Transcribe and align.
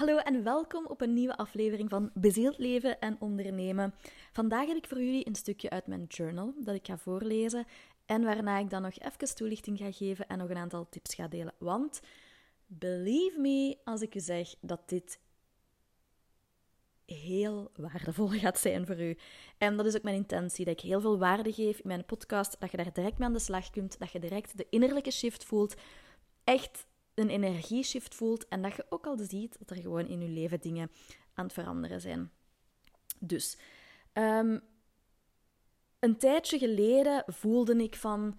Hallo 0.00 0.16
en 0.16 0.44
welkom 0.44 0.86
op 0.86 1.00
een 1.00 1.12
nieuwe 1.12 1.36
aflevering 1.36 1.90
van 1.90 2.10
Bezield 2.14 2.58
Leven 2.58 3.00
en 3.00 3.16
Ondernemen. 3.18 3.94
Vandaag 4.32 4.66
heb 4.66 4.76
ik 4.76 4.86
voor 4.86 5.02
jullie 5.02 5.26
een 5.26 5.34
stukje 5.34 5.70
uit 5.70 5.86
mijn 5.86 6.04
journal 6.04 6.54
dat 6.58 6.74
ik 6.74 6.86
ga 6.86 6.98
voorlezen 6.98 7.66
en 8.06 8.22
waarna 8.22 8.58
ik 8.58 8.70
dan 8.70 8.82
nog 8.82 8.98
even 8.98 9.34
toelichting 9.34 9.78
ga 9.78 9.92
geven 9.92 10.28
en 10.28 10.38
nog 10.38 10.48
een 10.48 10.56
aantal 10.56 10.88
tips 10.88 11.14
ga 11.14 11.28
delen. 11.28 11.54
Want 11.58 12.00
believe 12.66 13.40
me 13.40 13.78
als 13.84 14.00
ik 14.00 14.14
u 14.14 14.20
zeg 14.20 14.54
dat 14.60 14.88
dit 14.88 15.20
heel 17.04 17.70
waardevol 17.76 18.28
gaat 18.28 18.58
zijn 18.58 18.86
voor 18.86 19.00
u. 19.00 19.16
En 19.58 19.76
dat 19.76 19.86
is 19.86 19.96
ook 19.96 20.02
mijn 20.02 20.16
intentie, 20.16 20.64
dat 20.64 20.74
ik 20.74 20.80
heel 20.80 21.00
veel 21.00 21.18
waarde 21.18 21.52
geef 21.52 21.78
in 21.78 21.88
mijn 21.88 22.04
podcast, 22.04 22.56
dat 22.60 22.70
je 22.70 22.76
daar 22.76 22.92
direct 22.92 23.18
mee 23.18 23.26
aan 23.26 23.34
de 23.34 23.38
slag 23.38 23.70
kunt, 23.70 23.98
dat 23.98 24.10
je 24.10 24.18
direct 24.18 24.56
de 24.56 24.66
innerlijke 24.70 25.10
shift 25.10 25.44
voelt, 25.44 25.74
echt 26.44 26.88
een 27.20 27.30
energieshift 27.30 28.14
voelt 28.14 28.48
en 28.48 28.62
dat 28.62 28.76
je 28.76 28.86
ook 28.88 29.06
al 29.06 29.16
ziet 29.18 29.56
dat 29.58 29.70
er 29.70 29.82
gewoon 29.82 30.06
in 30.06 30.20
je 30.20 30.28
leven 30.28 30.60
dingen 30.60 30.90
aan 31.34 31.44
het 31.44 31.54
veranderen 31.54 32.00
zijn. 32.00 32.30
Dus, 33.18 33.58
ehm, 34.12 34.58
een 35.98 36.16
tijdje 36.16 36.58
geleden 36.58 37.24
voelde 37.26 37.82
ik 37.82 37.96
van, 37.96 38.38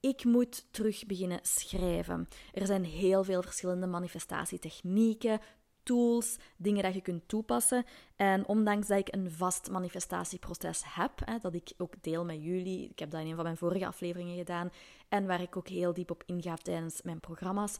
ik 0.00 0.24
moet 0.24 0.66
terug 0.70 1.06
beginnen 1.06 1.38
schrijven. 1.42 2.28
Er 2.52 2.66
zijn 2.66 2.84
heel 2.84 3.24
veel 3.24 3.42
verschillende 3.42 3.86
manifestatietechnieken, 3.86 5.40
tools, 5.82 6.36
dingen 6.56 6.82
dat 6.82 6.94
je 6.94 7.00
kunt 7.00 7.28
toepassen. 7.28 7.84
En 8.16 8.46
ondanks 8.46 8.86
dat 8.86 8.98
ik 8.98 9.14
een 9.14 9.30
vast 9.30 9.70
manifestatieproces 9.70 10.82
heb, 10.84 11.12
hè, 11.24 11.38
dat 11.38 11.54
ik 11.54 11.72
ook 11.78 11.94
deel 12.00 12.24
met 12.24 12.42
jullie, 12.42 12.88
ik 12.88 12.98
heb 12.98 13.10
dat 13.10 13.20
in 13.20 13.26
een 13.26 13.34
van 13.34 13.44
mijn 13.44 13.56
vorige 13.56 13.86
afleveringen 13.86 14.36
gedaan, 14.36 14.70
en 15.08 15.26
waar 15.26 15.40
ik 15.40 15.56
ook 15.56 15.68
heel 15.68 15.92
diep 15.92 16.10
op 16.10 16.22
inga 16.26 16.54
tijdens 16.54 17.02
mijn 17.02 17.20
programma's, 17.20 17.78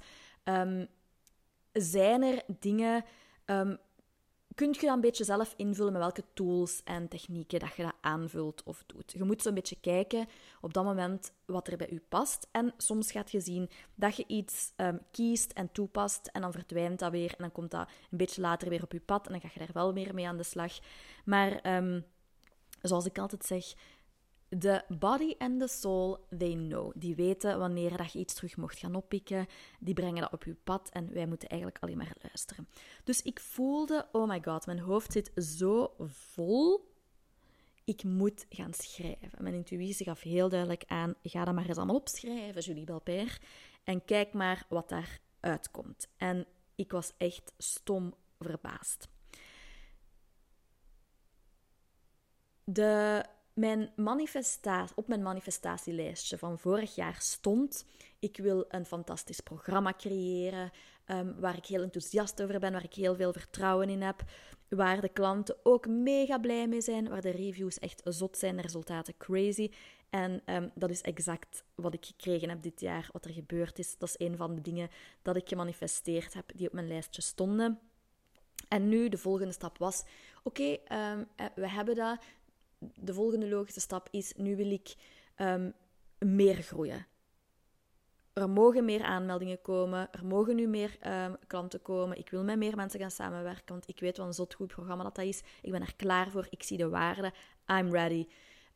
um, 0.48 0.86
zijn 1.72 2.22
er 2.22 2.42
dingen 2.58 3.04
um, 3.46 3.78
kun 4.54 4.72
je 4.72 4.80
dan 4.80 4.94
een 4.94 5.00
beetje 5.00 5.24
zelf 5.24 5.54
invullen 5.56 5.92
met 5.92 6.00
welke 6.00 6.24
tools 6.34 6.80
en 6.84 7.08
technieken 7.08 7.58
dat 7.58 7.74
je 7.76 7.82
dat 7.82 7.94
aanvult 8.00 8.62
of 8.62 8.84
doet. 8.86 9.12
Je 9.12 9.24
moet 9.24 9.42
zo'n 9.42 9.54
beetje 9.54 9.80
kijken 9.80 10.28
op 10.60 10.74
dat 10.74 10.84
moment 10.84 11.32
wat 11.44 11.68
er 11.68 11.76
bij 11.76 11.88
je 11.90 12.02
past. 12.08 12.48
En 12.50 12.74
soms 12.76 13.12
gaat 13.12 13.30
je 13.30 13.40
zien 13.40 13.70
dat 13.94 14.16
je 14.16 14.24
iets 14.26 14.72
um, 14.76 15.00
kiest 15.10 15.52
en 15.52 15.72
toepast 15.72 16.26
en 16.26 16.40
dan 16.40 16.52
verdwijnt 16.52 16.98
dat 16.98 17.10
weer 17.10 17.30
en 17.30 17.36
dan 17.38 17.52
komt 17.52 17.70
dat 17.70 17.88
een 18.10 18.18
beetje 18.18 18.40
later 18.40 18.68
weer 18.68 18.82
op 18.82 18.92
je 18.92 19.00
pad 19.00 19.26
en 19.26 19.32
dan 19.32 19.40
ga 19.40 19.48
je 19.52 19.58
daar 19.58 19.72
wel 19.72 19.92
meer 19.92 20.14
mee 20.14 20.28
aan 20.28 20.36
de 20.36 20.42
slag. 20.42 20.78
Maar 21.24 21.60
zoals 22.82 23.06
ik 23.06 23.18
altijd 23.18 23.44
zeg, 23.44 23.74
de 24.48 24.84
body 24.88 25.34
en 25.38 25.58
de 25.58 25.68
soul, 25.68 26.26
they 26.38 26.52
know. 26.54 26.92
Die 26.94 27.14
weten 27.14 27.58
wanneer 27.58 27.96
dat 27.96 28.12
je 28.12 28.18
iets 28.18 28.34
terug 28.34 28.56
mocht 28.56 28.78
gaan 28.78 28.94
oppikken. 28.94 29.46
Die 29.80 29.94
brengen 29.94 30.20
dat 30.20 30.32
op 30.32 30.44
je 30.44 30.56
pad 30.64 30.88
en 30.92 31.12
wij 31.12 31.26
moeten 31.26 31.48
eigenlijk 31.48 31.82
alleen 31.82 31.96
maar 31.96 32.16
luisteren. 32.22 32.68
Dus 33.04 33.22
ik 33.22 33.40
voelde, 33.40 34.08
oh 34.12 34.28
my 34.28 34.42
god, 34.42 34.66
mijn 34.66 34.78
hoofd 34.78 35.12
zit 35.12 35.30
zo 35.34 35.94
vol. 35.98 36.94
Ik 37.84 38.04
moet 38.04 38.46
gaan 38.48 38.74
schrijven. 38.74 39.42
Mijn 39.42 39.54
intuïtie 39.54 40.06
gaf 40.06 40.20
heel 40.20 40.48
duidelijk 40.48 40.84
aan, 40.86 41.14
ga 41.22 41.44
dat 41.44 41.54
maar 41.54 41.66
eens 41.68 41.76
allemaal 41.76 41.96
opschrijven, 41.96 42.62
Julie 42.62 42.84
Belper. 42.84 43.40
En 43.84 44.04
kijk 44.04 44.32
maar 44.32 44.66
wat 44.68 44.88
daar 44.88 45.20
uitkomt. 45.40 46.08
En 46.16 46.46
ik 46.74 46.92
was 46.92 47.12
echt 47.16 47.52
stom 47.58 48.14
verbaasd. 48.38 49.08
De 52.64 53.24
mijn 53.56 53.92
op 54.94 55.08
mijn 55.08 55.22
manifestatielijstje 55.22 56.38
van 56.38 56.58
vorig 56.58 56.94
jaar 56.94 57.16
stond: 57.18 57.84
ik 58.18 58.36
wil 58.36 58.64
een 58.68 58.86
fantastisch 58.86 59.40
programma 59.40 59.92
creëren 59.92 60.70
um, 61.06 61.34
waar 61.40 61.56
ik 61.56 61.66
heel 61.66 61.82
enthousiast 61.82 62.42
over 62.42 62.60
ben, 62.60 62.72
waar 62.72 62.84
ik 62.84 62.94
heel 62.94 63.16
veel 63.16 63.32
vertrouwen 63.32 63.88
in 63.88 64.02
heb, 64.02 64.24
waar 64.68 65.00
de 65.00 65.08
klanten 65.08 65.56
ook 65.62 65.86
mega 65.86 66.38
blij 66.38 66.68
mee 66.68 66.80
zijn, 66.80 67.08
waar 67.08 67.20
de 67.20 67.30
reviews 67.30 67.78
echt 67.78 68.02
zot 68.04 68.38
zijn, 68.38 68.56
de 68.56 68.62
resultaten 68.62 69.16
crazy. 69.16 69.70
En 70.10 70.42
um, 70.46 70.70
dat 70.74 70.90
is 70.90 71.00
exact 71.00 71.64
wat 71.74 71.94
ik 71.94 72.06
gekregen 72.06 72.48
heb 72.48 72.62
dit 72.62 72.80
jaar, 72.80 73.08
wat 73.12 73.24
er 73.24 73.32
gebeurd 73.32 73.78
is. 73.78 73.98
Dat 73.98 74.08
is 74.08 74.26
een 74.26 74.36
van 74.36 74.54
de 74.54 74.60
dingen 74.60 74.88
dat 75.22 75.36
ik 75.36 75.48
gemanifesteerd 75.48 76.34
heb, 76.34 76.52
die 76.54 76.66
op 76.66 76.72
mijn 76.72 76.88
lijstje 76.88 77.22
stonden. 77.22 77.78
En 78.68 78.88
nu 78.88 79.08
de 79.08 79.18
volgende 79.18 79.52
stap 79.52 79.78
was: 79.78 80.04
oké, 80.42 80.62
um, 80.92 81.28
eh, 81.36 81.46
we 81.54 81.68
hebben 81.68 81.94
dat 81.94 82.18
de 82.78 83.14
volgende 83.14 83.48
logische 83.48 83.80
stap 83.80 84.08
is, 84.10 84.32
nu 84.36 84.56
wil 84.56 84.70
ik 84.70 84.94
um, 85.36 85.72
meer 86.18 86.54
groeien. 86.54 87.06
Er 88.32 88.50
mogen 88.50 88.84
meer 88.84 89.02
aanmeldingen 89.02 89.62
komen, 89.62 90.12
er 90.12 90.26
mogen 90.26 90.56
nu 90.56 90.66
meer 90.66 90.98
um, 91.06 91.36
klanten 91.46 91.82
komen. 91.82 92.18
Ik 92.18 92.30
wil 92.30 92.44
met 92.44 92.56
meer 92.58 92.76
mensen 92.76 93.00
gaan 93.00 93.10
samenwerken, 93.10 93.74
want 93.74 93.88
ik 93.88 94.00
weet 94.00 94.16
wat 94.16 94.26
een 94.26 94.32
zot 94.32 94.54
goed 94.54 94.68
programma 94.68 95.02
dat, 95.02 95.14
dat 95.14 95.24
is. 95.24 95.42
Ik 95.62 95.70
ben 95.70 95.80
er 95.80 95.96
klaar 95.96 96.30
voor, 96.30 96.46
ik 96.50 96.62
zie 96.62 96.76
de 96.76 96.88
waarde, 96.88 97.32
I'm 97.66 97.90
ready. 97.90 98.26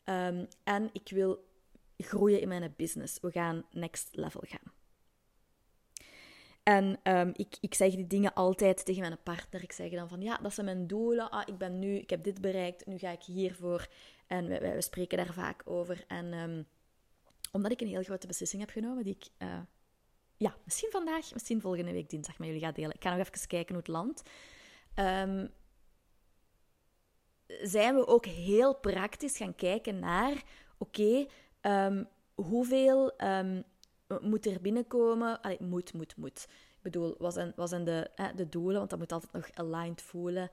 Um, 0.04 0.46
en 0.64 0.90
ik 0.92 1.08
wil 1.08 1.44
groeien 1.96 2.40
in 2.40 2.48
mijn 2.48 2.74
business. 2.76 3.18
We 3.20 3.30
gaan 3.30 3.64
next 3.70 4.08
level 4.12 4.42
gaan. 4.44 4.72
En 6.70 7.00
um, 7.02 7.32
ik, 7.36 7.56
ik 7.60 7.74
zeg 7.74 7.94
die 7.94 8.06
dingen 8.06 8.34
altijd 8.34 8.84
tegen 8.84 9.00
mijn 9.00 9.22
partner. 9.22 9.62
Ik 9.62 9.72
zeg 9.72 9.90
dan 9.90 10.08
van, 10.08 10.20
ja, 10.20 10.36
dat 10.36 10.54
zijn 10.54 10.66
mijn 10.66 10.86
doelen. 10.86 11.30
Ah, 11.30 11.42
ik 11.48 11.58
ben 11.58 11.78
nu, 11.78 11.96
ik 11.96 12.10
heb 12.10 12.24
dit 12.24 12.40
bereikt, 12.40 12.86
nu 12.86 12.98
ga 12.98 13.10
ik 13.10 13.22
hiervoor. 13.22 13.88
En 14.26 14.48
we, 14.48 14.58
we 14.58 14.82
spreken 14.82 15.16
daar 15.16 15.32
vaak 15.32 15.62
over. 15.64 16.04
En 16.06 16.32
um, 16.32 16.66
omdat 17.52 17.72
ik 17.72 17.80
een 17.80 17.86
heel 17.86 18.02
grote 18.02 18.26
beslissing 18.26 18.62
heb 18.62 18.70
genomen, 18.70 19.04
die 19.04 19.14
ik, 19.14 19.46
uh, 19.48 19.60
ja, 20.36 20.56
misschien 20.64 20.90
vandaag, 20.90 21.32
misschien 21.32 21.60
volgende 21.60 21.92
week 21.92 22.10
dinsdag 22.10 22.38
met 22.38 22.46
jullie 22.46 22.62
ga 22.62 22.72
delen. 22.72 22.94
Ik 22.94 23.02
ga 23.02 23.16
nog 23.16 23.26
even 23.26 23.48
kijken 23.48 23.74
hoe 23.74 23.82
het 23.82 23.92
landt. 23.92 24.22
Um, 24.94 25.50
zijn 27.46 27.94
we 27.94 28.06
ook 28.06 28.26
heel 28.26 28.74
praktisch 28.74 29.36
gaan 29.36 29.54
kijken 29.54 29.98
naar, 29.98 30.42
oké, 30.78 31.26
hoeveel 32.34 33.12
moet 34.20 34.46
er 34.46 34.60
binnenkomen. 34.60 35.40
Allee, 35.42 35.62
moet, 35.62 35.92
moet, 35.92 36.16
moet. 36.16 36.46
Ik 36.48 36.82
bedoel, 36.82 37.14
wat 37.18 37.32
zijn, 37.68 37.84
de, 37.84 38.10
de 38.36 38.48
doelen? 38.48 38.78
Want 38.78 38.90
dat 38.90 38.98
moet 38.98 39.12
altijd 39.12 39.32
nog 39.32 39.50
aligned 39.54 40.02
voelen. 40.02 40.50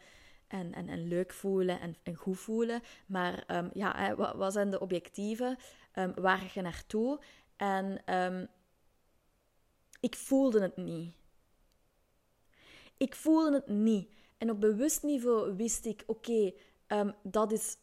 En, 0.48 0.74
en, 0.74 0.90
en 0.90 1.08
leuk 1.08 1.34
voelen 1.34 1.80
en, 1.80 1.96
en 2.04 2.16
goed 2.16 2.40
voelen. 2.40 2.82
Maar 3.06 3.44
um, 3.58 3.70
ja, 3.74 4.16
wat, 4.16 4.54
zijn 4.54 4.70
de 4.70 4.80
objectieven? 4.80 5.58
Um, 5.96 6.14
waar 6.16 6.52
je 6.54 6.62
naartoe? 6.62 7.20
En 7.56 8.14
um, 8.16 8.48
ik 10.00 10.16
voelde 10.16 10.62
het 10.62 10.78
niet. 10.78 11.14
Ik 12.98 13.16
voelde 13.16 13.54
het 13.54 13.68
niet. 13.68 14.10
En 14.38 14.50
op 14.50 14.62
bewust 14.62 15.04
niveau 15.04 15.56
wist 15.56 15.86
ik, 15.86 16.04
oké, 16.06 16.54
dat 17.24 17.52
is 17.52 17.78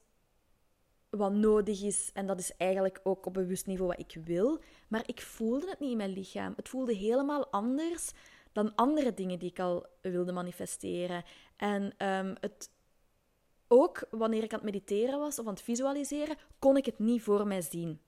wat 1.17 1.33
nodig 1.33 1.83
is. 1.83 2.11
En 2.13 2.27
dat 2.27 2.39
is 2.39 2.57
eigenlijk 2.57 3.01
ook 3.03 3.27
op 3.27 3.33
bewust 3.33 3.67
niveau 3.67 3.89
wat 3.89 3.99
ik 3.99 4.21
wil. 4.25 4.61
Maar 4.89 5.03
ik 5.07 5.21
voelde 5.21 5.69
het 5.69 5.81
niet 5.81 5.91
in 5.91 5.97
mijn 5.97 6.13
lichaam. 6.13 6.53
Het 6.57 6.69
voelde 6.69 6.95
helemaal 6.95 7.47
anders 7.47 8.13
dan 8.53 8.75
andere 8.75 9.15
dingen 9.15 9.39
die 9.39 9.51
ik 9.51 9.59
al 9.59 9.87
wilde 10.01 10.33
manifesteren. 10.33 11.25
En 11.57 11.83
um, 11.83 12.35
het, 12.41 12.71
ook 13.69 14.07
wanneer 14.11 14.43
ik 14.43 14.53
aan 14.53 14.61
het 14.61 14.73
mediteren 14.73 15.19
was 15.19 15.39
of 15.39 15.47
aan 15.47 15.53
het 15.53 15.63
visualiseren, 15.63 16.37
kon 16.59 16.77
ik 16.77 16.87
het 16.87 16.99
niet 16.99 17.23
voor 17.23 17.47
mij 17.47 17.63
zien. 17.63 18.01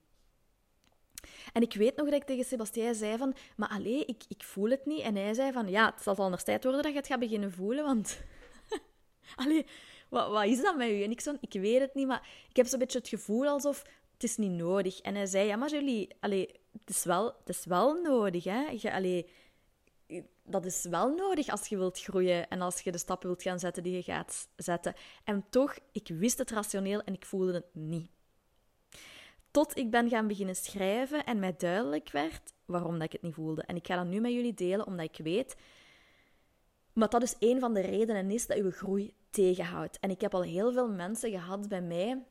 En 1.53 1.61
ik 1.61 1.73
weet 1.73 1.95
nog 1.95 2.05
dat 2.05 2.21
ik 2.21 2.23
tegen 2.23 2.45
Sebastien 2.45 2.95
zei 2.95 3.17
van, 3.17 3.35
maar 3.55 3.69
allee, 3.69 4.05
ik, 4.05 4.23
ik 4.27 4.43
voel 4.43 4.69
het 4.69 4.85
niet. 4.85 5.01
En 5.01 5.15
hij 5.15 5.33
zei 5.33 5.51
van, 5.51 5.67
ja, 5.67 5.91
het 5.93 6.03
zal 6.03 6.15
anders 6.15 6.43
tijd 6.43 6.63
worden 6.63 6.81
dat 6.81 6.91
je 6.91 6.97
het 6.97 7.07
gaat 7.07 7.19
beginnen 7.19 7.51
voelen, 7.51 7.83
want... 7.83 8.19
allee, 9.35 9.65
wat, 10.09 10.45
is 10.45 10.61
dat 10.61 10.77
met 10.77 10.89
u? 10.89 11.03
En 11.03 11.11
ik 11.11 11.21
zo, 11.21 11.35
ik 11.39 11.53
weet 11.53 11.79
het 11.79 11.93
niet, 11.93 12.07
maar 12.07 12.27
ik 12.49 12.55
heb 12.55 12.65
zo'n 12.67 12.79
beetje 12.79 12.97
het 12.97 13.07
gevoel 13.07 13.47
alsof 13.47 13.83
het 14.13 14.23
is 14.23 14.37
niet 14.37 14.51
nodig. 14.51 14.99
En 14.99 15.15
hij 15.15 15.25
zei, 15.25 15.47
ja, 15.47 15.55
maar 15.55 15.69
Julie, 15.69 16.15
allee, 16.19 16.47
het, 16.71 16.89
is 16.89 17.03
wel, 17.03 17.25
het 17.25 17.49
is 17.49 17.65
wel 17.65 18.01
nodig, 18.01 18.43
hè. 18.43 18.61
Je, 18.69 19.25
dat 20.43 20.65
is 20.65 20.83
wel 20.89 21.15
nodig 21.15 21.49
als 21.49 21.67
je 21.67 21.77
wilt 21.77 21.99
groeien 21.99 22.49
en 22.49 22.61
als 22.61 22.81
je 22.81 22.91
de 22.91 22.97
stappen 22.97 23.27
wilt 23.27 23.41
gaan 23.41 23.59
zetten 23.59 23.83
die 23.83 23.95
je 23.95 24.03
gaat 24.03 24.47
zetten. 24.55 24.93
En 25.23 25.45
toch, 25.49 25.77
ik 25.91 26.07
wist 26.07 26.37
het 26.37 26.51
rationeel 26.51 27.01
en 27.01 27.13
ik 27.13 27.25
voelde 27.25 27.53
het 27.53 27.69
niet. 27.73 28.09
Tot 29.51 29.77
ik 29.77 29.91
ben 29.91 30.09
gaan 30.09 30.27
beginnen 30.27 30.55
schrijven 30.55 31.25
en 31.25 31.39
mij 31.39 31.55
duidelijk 31.57 32.09
werd 32.11 32.53
waarom 32.65 32.93
dat 32.93 33.03
ik 33.03 33.11
het 33.11 33.21
niet 33.21 33.33
voelde. 33.33 33.61
En 33.61 33.75
ik 33.75 33.87
ga 33.87 33.95
dat 33.95 34.05
nu 34.05 34.19
met 34.19 34.31
jullie 34.31 34.53
delen, 34.53 34.87
omdat 34.87 35.05
ik 35.05 35.23
weet 35.23 35.55
maar 36.97 37.09
dat 37.09 37.23
is 37.23 37.35
een 37.39 37.59
van 37.59 37.73
de 37.73 37.81
redenen 37.81 38.31
is 38.31 38.47
dat 38.47 38.57
uw 38.57 38.71
groei 38.71 39.13
tegenhoudt. 39.37 39.99
En 39.99 40.09
ik 40.09 40.21
heb 40.21 40.33
al 40.33 40.41
heel 40.41 40.71
veel 40.71 40.89
mensen 40.89 41.31
gehad 41.31 41.67
bij 41.67 41.81
mij 41.81 42.23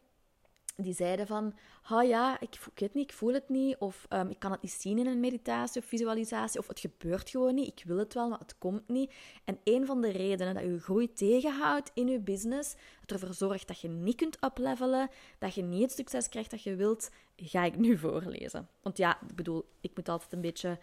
die 0.77 0.95
zeiden 0.95 1.27
van, 1.27 1.55
oh 1.91 2.05
ja, 2.05 2.41
ik, 2.41 2.55
ik 2.55 2.79
weet 2.79 2.95
niet, 2.95 3.11
ik 3.11 3.17
voel 3.17 3.33
het 3.33 3.49
niet, 3.49 3.77
of 3.79 4.07
um, 4.09 4.31
ik 4.31 4.39
kan 4.39 4.51
het 4.51 4.63
niet 4.63 4.73
zien 4.73 4.99
in 4.99 5.07
een 5.07 5.21
meditatie 5.21 5.81
of 5.81 5.89
visualisatie, 5.89 6.61
of 6.61 6.69
het 6.69 6.81
gebeurt 6.81 7.31
gewoon 7.31 7.55
niet, 7.55 7.67
ik 7.67 7.85
wil 7.87 7.99
het 7.99 8.15
wel, 8.15 8.29
maar 8.29 8.39
het 8.39 8.59
komt 8.59 8.89
niet. 8.89 9.13
En 9.45 9.59
een 9.65 9.87
van 9.87 10.01
de 10.01 10.11
redenen 10.11 10.55
dat 10.55 10.63
je 10.63 10.81
groei 10.81 11.13
tegenhoudt 11.13 11.91
in 11.95 12.09
je 12.09 12.21
business, 12.21 12.75
dat 13.05 13.21
ervoor 13.21 13.35
zorgt 13.35 13.69
dat 13.69 13.81
je 13.81 13.89
niet 13.89 14.17
kunt 14.17 14.39
uplevelen, 14.45 15.09
dat 15.39 15.55
je 15.55 15.63
niet 15.63 15.83
het 15.83 15.93
succes 15.93 16.29
krijgt 16.29 16.51
dat 16.51 16.63
je 16.63 16.75
wilt, 16.75 17.11
ga 17.37 17.65
ik 17.65 17.77
nu 17.77 17.99
voorlezen. 18.07 18.69
Want 18.83 18.97
ja, 18.97 19.21
ik 19.29 19.35
bedoel, 19.35 19.65
ik 19.81 19.97
moet 19.97 20.09
altijd 20.09 20.33
een 20.33 20.41
beetje 20.41 20.79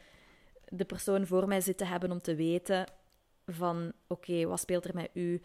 de 0.67 0.85
persoon 0.85 1.27
voor 1.27 1.47
mij 1.47 1.61
zitten 1.61 1.87
hebben 1.87 2.11
om 2.11 2.21
te 2.21 2.35
weten 2.35 2.85
van 3.45 3.93
oké, 4.07 4.45
wat 4.45 4.59
speelt 4.59 4.85
er 4.85 4.95
met 4.95 5.09
u? 5.13 5.41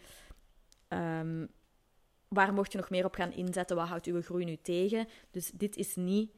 Ehm, 0.89 1.45
waar 2.27 2.53
mocht 2.53 2.71
je 2.71 2.77
nog 2.77 2.89
meer 2.89 3.05
op 3.05 3.13
gaan 3.15 3.31
inzetten? 3.31 3.75
Wat 3.75 3.87
houdt 3.87 4.05
uw 4.05 4.21
groei 4.21 4.45
nu 4.45 4.57
tegen? 4.61 5.07
Dus 5.31 5.51
dit 5.53 5.75
is 5.75 5.95
niet... 5.95 6.31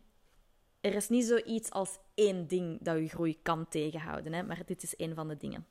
Er 0.81 0.95
is 0.95 1.09
niet 1.09 1.25
zoiets 1.25 1.71
als 1.71 1.97
één 2.13 2.47
ding 2.47 2.77
dat 2.81 2.95
uw 2.95 3.07
groei 3.07 3.41
kan 3.41 3.67
tegenhouden, 3.67 4.33
hè? 4.33 4.43
maar 4.43 4.61
dit 4.65 4.83
is 4.83 4.95
één 4.95 5.15
van 5.15 5.27
de 5.27 5.37
dingen. 5.37 5.65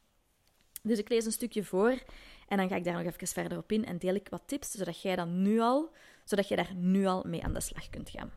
Dus 0.83 0.99
ik 0.99 1.09
lees 1.09 1.25
een 1.25 1.33
stukje 1.33 1.65
voor 1.65 2.03
en 2.49 2.57
dan 2.57 2.69
ga 2.69 2.77
ik 2.77 2.85
daar 2.85 3.03
nog 3.03 3.13
even 3.15 3.27
verder 3.27 3.59
op 3.59 3.73
in 3.73 3.85
en 3.85 3.99
deel 3.99 4.15
ik 4.15 4.29
wat 4.29 4.43
tips, 4.47 4.71
zodat 4.71 5.01
jij 5.01 5.17
dan 5.17 5.43
nu 5.43 5.61
al, 5.61 5.93
zodat 6.25 6.49
jij 6.49 6.57
daar 6.57 6.75
nu 6.75 7.07
al 7.07 7.25
mee 7.27 7.45
aan 7.45 7.55
de 7.55 7.61
slag 7.61 7.91
kunt 7.91 8.11
gaan. 8.11 8.31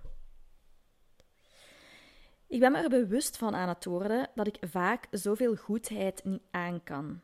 Ik 2.48 2.60
ben 2.60 2.72
me 2.72 2.78
er 2.78 2.90
bewust 2.90 3.38
van 3.38 3.56
aan 3.56 3.70
het 3.70 3.86
worden 3.86 4.30
dat 4.36 4.48
ik 4.48 4.58
vaak 4.62 5.08
zoveel 5.12 5.56
goedheid 5.56 6.24
niet 6.24 6.44
aan 6.52 6.84
kan. 6.84 7.22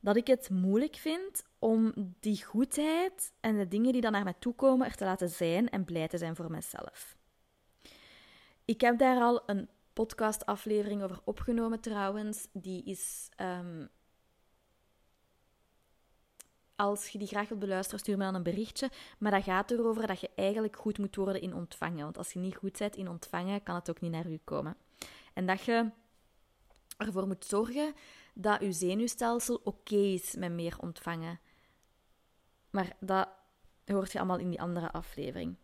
Dat 0.00 0.16
ik 0.16 0.26
het 0.26 0.50
moeilijk 0.50 0.96
vind 0.96 1.44
om 1.66 1.92
die 2.20 2.44
goedheid 2.44 3.32
en 3.40 3.56
de 3.56 3.68
dingen 3.68 3.92
die 3.92 4.00
dan 4.00 4.12
naar 4.12 4.24
mij 4.24 4.34
toe 4.38 4.54
komen 4.54 4.86
er 4.86 4.94
te 4.94 5.04
laten 5.04 5.28
zijn 5.28 5.68
en 5.68 5.84
blij 5.84 6.08
te 6.08 6.18
zijn 6.18 6.36
voor 6.36 6.50
mezelf. 6.50 7.16
Ik 8.64 8.80
heb 8.80 8.98
daar 8.98 9.20
al 9.20 9.42
een 9.46 9.68
podcastaflevering 9.92 11.02
over 11.02 11.20
opgenomen 11.24 11.80
trouwens. 11.80 12.48
Die 12.52 12.84
is 12.84 13.28
um, 13.40 13.88
als 16.76 17.08
je 17.08 17.18
die 17.18 17.26
graag 17.28 17.48
wilt 17.48 17.60
beluisteren, 17.60 18.00
stuur 18.00 18.16
me 18.16 18.24
dan 18.24 18.34
een 18.34 18.42
berichtje. 18.42 18.90
Maar 19.18 19.30
dat 19.30 19.42
gaat 19.42 19.70
erover 19.70 20.06
dat 20.06 20.20
je 20.20 20.30
eigenlijk 20.34 20.76
goed 20.76 20.98
moet 20.98 21.16
worden 21.16 21.40
in 21.40 21.54
ontvangen. 21.54 22.04
Want 22.04 22.18
als 22.18 22.32
je 22.32 22.38
niet 22.38 22.56
goed 22.56 22.78
bent 22.78 22.96
in 22.96 23.08
ontvangen, 23.08 23.62
kan 23.62 23.74
het 23.74 23.90
ook 23.90 24.00
niet 24.00 24.12
naar 24.12 24.30
u 24.30 24.40
komen. 24.44 24.76
En 25.34 25.46
dat 25.46 25.60
je 25.60 25.90
ervoor 26.96 27.26
moet 27.26 27.44
zorgen 27.44 27.94
dat 28.34 28.60
je 28.60 28.72
zenuwstelsel 28.72 29.60
oké 29.64 29.96
is 29.96 30.34
met 30.34 30.52
meer 30.52 30.76
ontvangen. 30.80 31.40
Maar 32.76 32.96
dat 33.00 33.28
hoort 33.84 34.12
je 34.12 34.18
allemaal 34.18 34.38
in 34.38 34.50
die 34.50 34.60
andere 34.60 34.92
aflevering. 34.92 35.56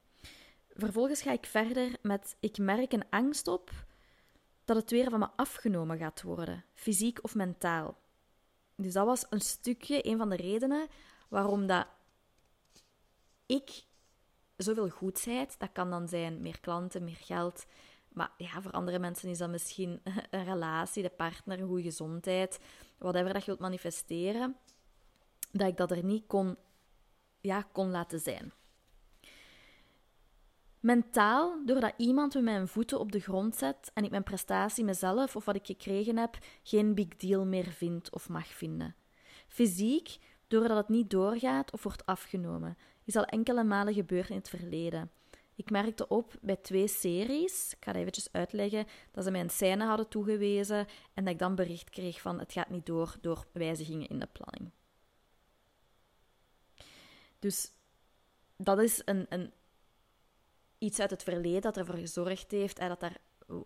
Vervolgens 0.68 1.22
ga 1.22 1.32
ik 1.32 1.46
verder 1.46 1.96
met: 2.02 2.36
ik 2.40 2.58
merk 2.58 2.92
een 2.92 3.10
angst 3.10 3.48
op 3.48 3.70
dat 4.64 4.76
het 4.76 4.90
weer 4.90 5.10
van 5.10 5.18
me 5.18 5.28
afgenomen 5.36 5.98
gaat 5.98 6.22
worden, 6.22 6.64
fysiek 6.74 7.18
of 7.22 7.34
mentaal. 7.34 7.98
Dus 8.76 8.92
dat 8.92 9.06
was 9.06 9.26
een 9.30 9.40
stukje, 9.40 10.06
een 10.06 10.18
van 10.18 10.28
de 10.28 10.36
redenen 10.36 10.88
waarom 11.28 11.66
dat 11.66 11.86
ik 13.46 13.84
zoveel 14.56 14.88
goedheid, 14.88 15.58
dat 15.58 15.72
kan 15.72 15.90
dan 15.90 16.08
zijn 16.08 16.42
meer 16.42 16.60
klanten, 16.60 17.04
meer 17.04 17.20
geld, 17.20 17.66
maar 18.08 18.32
ja, 18.36 18.62
voor 18.62 18.72
andere 18.72 18.98
mensen 18.98 19.28
is 19.28 19.38
dat 19.38 19.50
misschien 19.50 20.00
een 20.30 20.44
relatie, 20.44 21.02
de 21.02 21.10
partner, 21.10 21.60
een 21.60 21.66
goede 21.68 21.82
gezondheid, 21.82 22.60
whatever 22.98 23.32
dat 23.32 23.40
je 23.40 23.46
wilt 23.46 23.60
manifesteren, 23.60 24.56
dat 25.50 25.68
ik 25.68 25.76
dat 25.76 25.90
er 25.90 26.04
niet 26.04 26.26
kon, 26.26 26.56
ja, 27.42 27.62
kon 27.72 27.90
laten 27.90 28.20
zijn. 28.20 28.52
Mentaal, 30.80 31.64
doordat 31.64 31.94
iemand 31.96 32.34
met 32.34 32.42
mijn 32.42 32.68
voeten 32.68 33.00
op 33.00 33.12
de 33.12 33.20
grond 33.20 33.56
zet 33.56 33.90
en 33.94 34.04
ik 34.04 34.10
mijn 34.10 34.22
prestatie, 34.22 34.84
mezelf 34.84 35.36
of 35.36 35.44
wat 35.44 35.54
ik 35.54 35.66
gekregen 35.66 36.16
heb, 36.16 36.38
geen 36.62 36.94
big 36.94 37.08
deal 37.08 37.46
meer 37.46 37.70
vind 37.70 38.12
of 38.12 38.28
mag 38.28 38.46
vinden. 38.46 38.94
Fysiek, 39.48 40.18
doordat 40.48 40.76
het 40.76 40.88
niet 40.88 41.10
doorgaat 41.10 41.72
of 41.72 41.82
wordt 41.82 42.06
afgenomen, 42.06 42.76
is 43.04 43.16
al 43.16 43.24
enkele 43.24 43.64
malen 43.64 43.94
gebeurd 43.94 44.28
in 44.28 44.36
het 44.36 44.48
verleden. 44.48 45.10
Ik 45.54 45.70
merkte 45.70 46.08
op 46.08 46.34
bij 46.40 46.56
twee 46.56 46.88
series, 46.88 47.74
ik 47.76 47.84
ga 47.84 47.92
dat 47.92 48.00
eventjes 48.00 48.32
uitleggen, 48.32 48.86
dat 49.10 49.24
ze 49.24 49.30
mij 49.30 49.40
een 49.40 49.50
scène 49.50 49.84
hadden 49.84 50.08
toegewezen 50.08 50.86
en 51.14 51.24
dat 51.24 51.32
ik 51.32 51.38
dan 51.38 51.54
bericht 51.54 51.90
kreeg 51.90 52.20
van 52.20 52.38
het 52.38 52.52
gaat 52.52 52.70
niet 52.70 52.86
door 52.86 53.16
door 53.20 53.46
wijzigingen 53.52 54.08
in 54.08 54.18
de 54.18 54.28
planning. 54.32 54.70
Dus 57.42 57.72
dat 58.56 58.80
is 58.80 59.02
een, 59.04 59.26
een, 59.28 59.52
iets 60.78 61.00
uit 61.00 61.10
het 61.10 61.22
verleden 61.22 61.60
dat 61.60 61.76
ervoor 61.76 61.96
gezorgd 61.96 62.50
heeft 62.50 62.78
dat 62.78 63.00
daar 63.00 63.16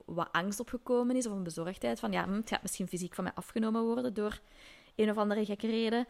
wat 0.05 0.29
angst 0.33 0.61
op 0.61 0.69
gekomen 0.69 1.17
is, 1.17 1.27
of 1.27 1.33
een 1.33 1.43
bezorgdheid 1.43 2.01
van 2.01 2.13
ja, 2.13 2.25
hm, 2.25 2.33
het 2.33 2.49
gaat 2.49 2.63
misschien 2.63 2.89
fysiek 2.89 3.15
van 3.15 3.25
mij 3.25 3.33
afgenomen 3.35 3.83
worden 3.83 4.15
door 4.15 4.41
een 4.95 5.11
of 5.11 5.17
andere 5.17 5.45
gekke 5.45 5.67
reden. 5.67 6.07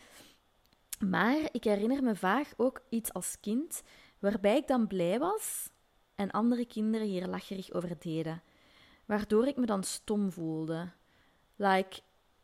Maar 1.07 1.49
ik 1.53 1.65
herinner 1.65 2.03
me 2.03 2.17
vaak 2.17 2.55
ook 2.57 2.83
iets 2.89 3.13
als 3.13 3.41
kind 3.41 3.83
waarbij 4.19 4.57
ik 4.57 4.67
dan 4.67 4.87
blij 4.87 5.19
was 5.19 5.71
en 6.15 6.31
andere 6.31 6.67
kinderen 6.67 7.07
hier 7.07 7.27
lacherig 7.27 7.73
over 7.73 7.97
deden, 7.99 8.43
waardoor 9.05 9.47
ik 9.47 9.57
me 9.57 9.67
dan 9.67 9.85
stom 9.85 10.33
voelde. 10.33 10.91
Like 11.57 12.01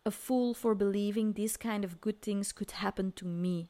a 0.06 0.10
fool 0.10 0.54
for 0.54 0.76
believing 0.76 1.34
these 1.34 1.58
kind 1.58 1.84
of 1.84 1.96
good 2.00 2.22
things 2.22 2.52
could 2.52 2.72
happen 2.72 3.12
to 3.12 3.26
me. 3.26 3.68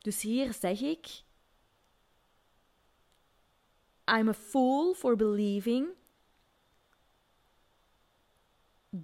Dus 0.00 0.22
hier 0.22 0.52
zeg 0.52 0.80
ik 0.80 1.22
I'm 4.06 4.28
a 4.28 4.34
fool 4.34 4.94
for 4.94 5.16
believing 5.16 5.88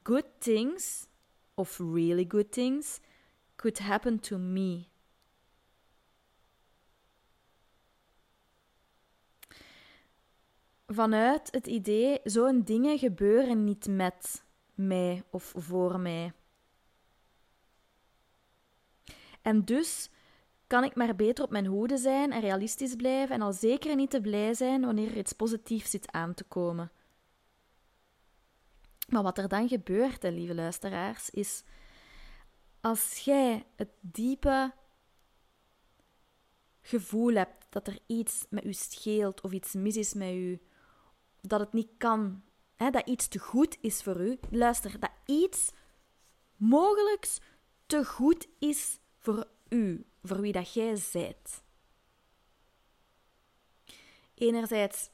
good 0.03 0.41
things, 0.41 1.09
of 1.55 1.79
really 1.79 2.25
good 2.25 2.53
things, 2.53 3.01
could 3.57 3.79
happen 3.79 4.21
to 4.21 4.39
me. 4.39 4.85
Vanuit 10.87 11.49
het 11.51 11.67
idee, 11.67 12.21
zo'n 12.25 12.63
dingen 12.63 12.99
gebeuren 12.99 13.65
niet 13.65 13.87
met 13.89 14.45
mij 14.75 15.23
of 15.31 15.53
voor 15.57 16.01
mij. 16.01 16.33
En 19.43 19.65
dus 19.65 20.11
kan 20.67 20.85
ik 20.85 20.95
maar 20.95 21.17
beter 21.17 21.45
op 21.45 21.51
mijn 21.51 21.67
hoede 21.67 21.97
zijn 21.97 22.33
en 22.33 22.41
realistisch 22.41 22.95
blijven 22.95 23.35
en 23.35 23.43
al 23.43 23.53
zeker 23.53 23.97
niet 23.97 24.11
te 24.11 24.21
blij 24.21 24.55
zijn 24.55 24.85
wanneer 24.85 25.11
er 25.11 25.17
iets 25.17 25.33
positiefs 25.33 25.91
zit 25.91 26.13
aan 26.13 26.35
te 26.35 26.45
komen. 26.45 26.91
Maar 29.09 29.23
wat 29.23 29.39
er 29.39 29.49
dan 29.49 29.69
gebeurt, 29.69 30.23
lieve 30.23 30.55
luisteraars, 30.55 31.31
is 31.31 31.63
als 32.81 33.19
jij 33.19 33.67
het 33.77 33.91
diepe 34.01 34.73
gevoel 36.81 37.35
hebt 37.35 37.67
dat 37.71 37.87
er 37.87 37.99
iets 38.07 38.47
met 38.51 38.65
u 38.65 38.73
scheelt 38.73 39.41
of 39.41 39.53
iets 39.53 39.73
mis 39.73 39.97
is 39.97 40.15
met 40.15 40.33
u, 40.33 40.61
dat 41.41 41.61
het 41.61 41.73
niet 41.73 41.91
kan, 41.99 42.43
hè, 42.75 42.91
dat 42.91 43.09
iets 43.09 43.29
te 43.29 43.39
goed 43.39 43.79
is 43.81 44.03
voor 44.03 44.21
u, 44.21 44.39
luister, 44.51 45.01
dat 45.01 45.11
iets 45.25 45.71
mogelijks 46.57 47.41
te 47.87 48.05
goed 48.05 48.49
is 48.59 48.99
voor 49.19 49.47
u, 49.69 50.07
voor 50.23 50.41
wie 50.41 50.53
dat 50.53 50.75
jij 50.75 50.97
zijt. 50.97 51.63
Enerzijds 54.35 55.11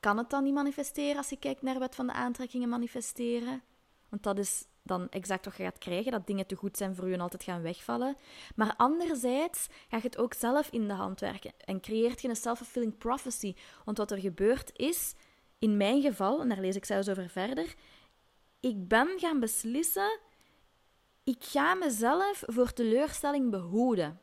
kan 0.00 0.18
het 0.18 0.30
dan 0.30 0.44
niet 0.44 0.54
manifesteren 0.54 1.16
als 1.16 1.28
je 1.28 1.38
kijkt 1.38 1.62
naar 1.62 1.78
wet 1.78 1.94
van 1.94 2.06
de 2.06 2.12
aantrekkingen 2.12 2.68
manifesteren. 2.68 3.62
Want 4.08 4.22
dat 4.22 4.38
is 4.38 4.66
dan 4.82 5.08
exact 5.08 5.44
wat 5.44 5.56
je 5.56 5.62
gaat 5.62 5.78
krijgen, 5.78 6.12
dat 6.12 6.26
dingen 6.26 6.46
te 6.46 6.54
goed 6.54 6.76
zijn 6.76 6.94
voor 6.94 7.08
je 7.08 7.14
en 7.14 7.20
altijd 7.20 7.42
gaan 7.42 7.62
wegvallen. 7.62 8.16
Maar 8.54 8.74
anderzijds 8.76 9.66
ga 9.88 9.96
je 9.96 10.02
het 10.02 10.18
ook 10.18 10.34
zelf 10.34 10.68
in 10.70 10.88
de 10.88 10.94
hand 10.94 11.20
werken 11.20 11.52
en 11.58 11.80
creëert 11.80 12.20
je 12.20 12.28
een 12.28 12.36
self-fulfilling 12.36 12.98
prophecy. 12.98 13.54
Want 13.84 13.98
wat 13.98 14.10
er 14.10 14.18
gebeurt 14.18 14.78
is, 14.78 15.14
in 15.58 15.76
mijn 15.76 16.02
geval, 16.02 16.40
en 16.40 16.48
daar 16.48 16.60
lees 16.60 16.76
ik 16.76 16.84
zelfs 16.84 17.08
over 17.08 17.28
verder, 17.28 17.74
ik 18.60 18.88
ben 18.88 19.08
gaan 19.16 19.40
beslissen 19.40 20.18
ik 21.24 21.44
ga 21.44 21.74
mezelf 21.74 22.42
voor 22.46 22.72
teleurstelling 22.72 23.50
behoeden. 23.50 24.20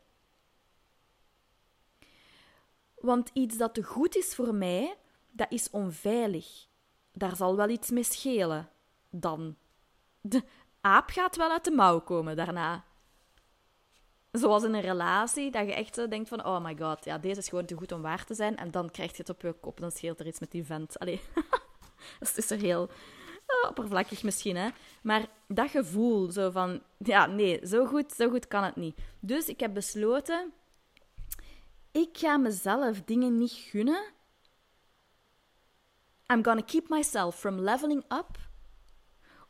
Want 2.95 3.29
iets 3.33 3.57
dat 3.57 3.73
te 3.73 3.83
goed 3.83 4.15
is 4.15 4.35
voor 4.35 4.55
mij, 4.55 4.97
dat 5.31 5.51
is 5.51 5.69
onveilig. 5.69 6.67
Daar 7.13 7.35
zal 7.35 7.55
wel 7.55 7.69
iets 7.69 7.89
mee 7.89 8.03
schelen. 8.03 8.69
Dan. 9.09 9.55
De 10.21 10.43
aap 10.81 11.09
gaat 11.09 11.35
wel 11.35 11.51
uit 11.51 11.63
de 11.63 11.71
mouw 11.71 11.99
komen 11.99 12.35
daarna. 12.35 12.85
Zoals 14.31 14.63
in 14.63 14.73
een 14.73 14.81
relatie, 14.81 15.51
dat 15.51 15.65
je 15.65 15.73
echt 15.73 16.09
denkt 16.09 16.29
van, 16.29 16.45
oh 16.45 16.63
my 16.63 16.77
god, 16.77 17.05
ja, 17.05 17.17
deze 17.17 17.39
is 17.39 17.49
gewoon 17.49 17.65
te 17.65 17.75
goed 17.75 17.91
om 17.91 18.01
waar 18.01 18.25
te 18.25 18.33
zijn. 18.33 18.57
En 18.57 18.71
dan 18.71 18.91
krijg 18.91 19.11
je 19.11 19.17
het 19.17 19.29
op 19.29 19.41
je 19.41 19.53
kop, 19.53 19.79
dan 19.79 19.91
scheelt 19.91 20.19
er 20.19 20.27
iets 20.27 20.39
met 20.39 20.51
die 20.51 20.65
vent. 20.65 20.99
Allee, 20.99 21.21
dat 22.19 22.37
is 22.37 22.51
er 22.51 22.59
heel 22.59 22.89
oppervlakkig 23.67 24.23
misschien, 24.23 24.55
hè. 24.55 24.69
Maar 25.03 25.27
dat 25.55 25.69
gevoel, 25.69 26.31
zo 26.31 26.51
van, 26.51 26.81
ja, 26.97 27.25
nee, 27.25 27.67
zo 27.67 27.85
goed, 27.85 28.11
zo 28.11 28.29
goed 28.29 28.47
kan 28.47 28.63
het 28.63 28.75
niet. 28.75 28.97
Dus 29.19 29.47
ik 29.47 29.59
heb 29.59 29.73
besloten, 29.73 30.53
ik 31.91 32.17
ga 32.17 32.37
mezelf 32.37 33.01
dingen 33.01 33.37
niet 33.37 33.51
gunnen. 33.51 34.03
I'm 36.27 36.43
gonna 36.43 36.61
keep 36.65 36.89
myself 36.89 37.39
from 37.39 37.59
leveling 37.59 38.03
up 38.03 38.37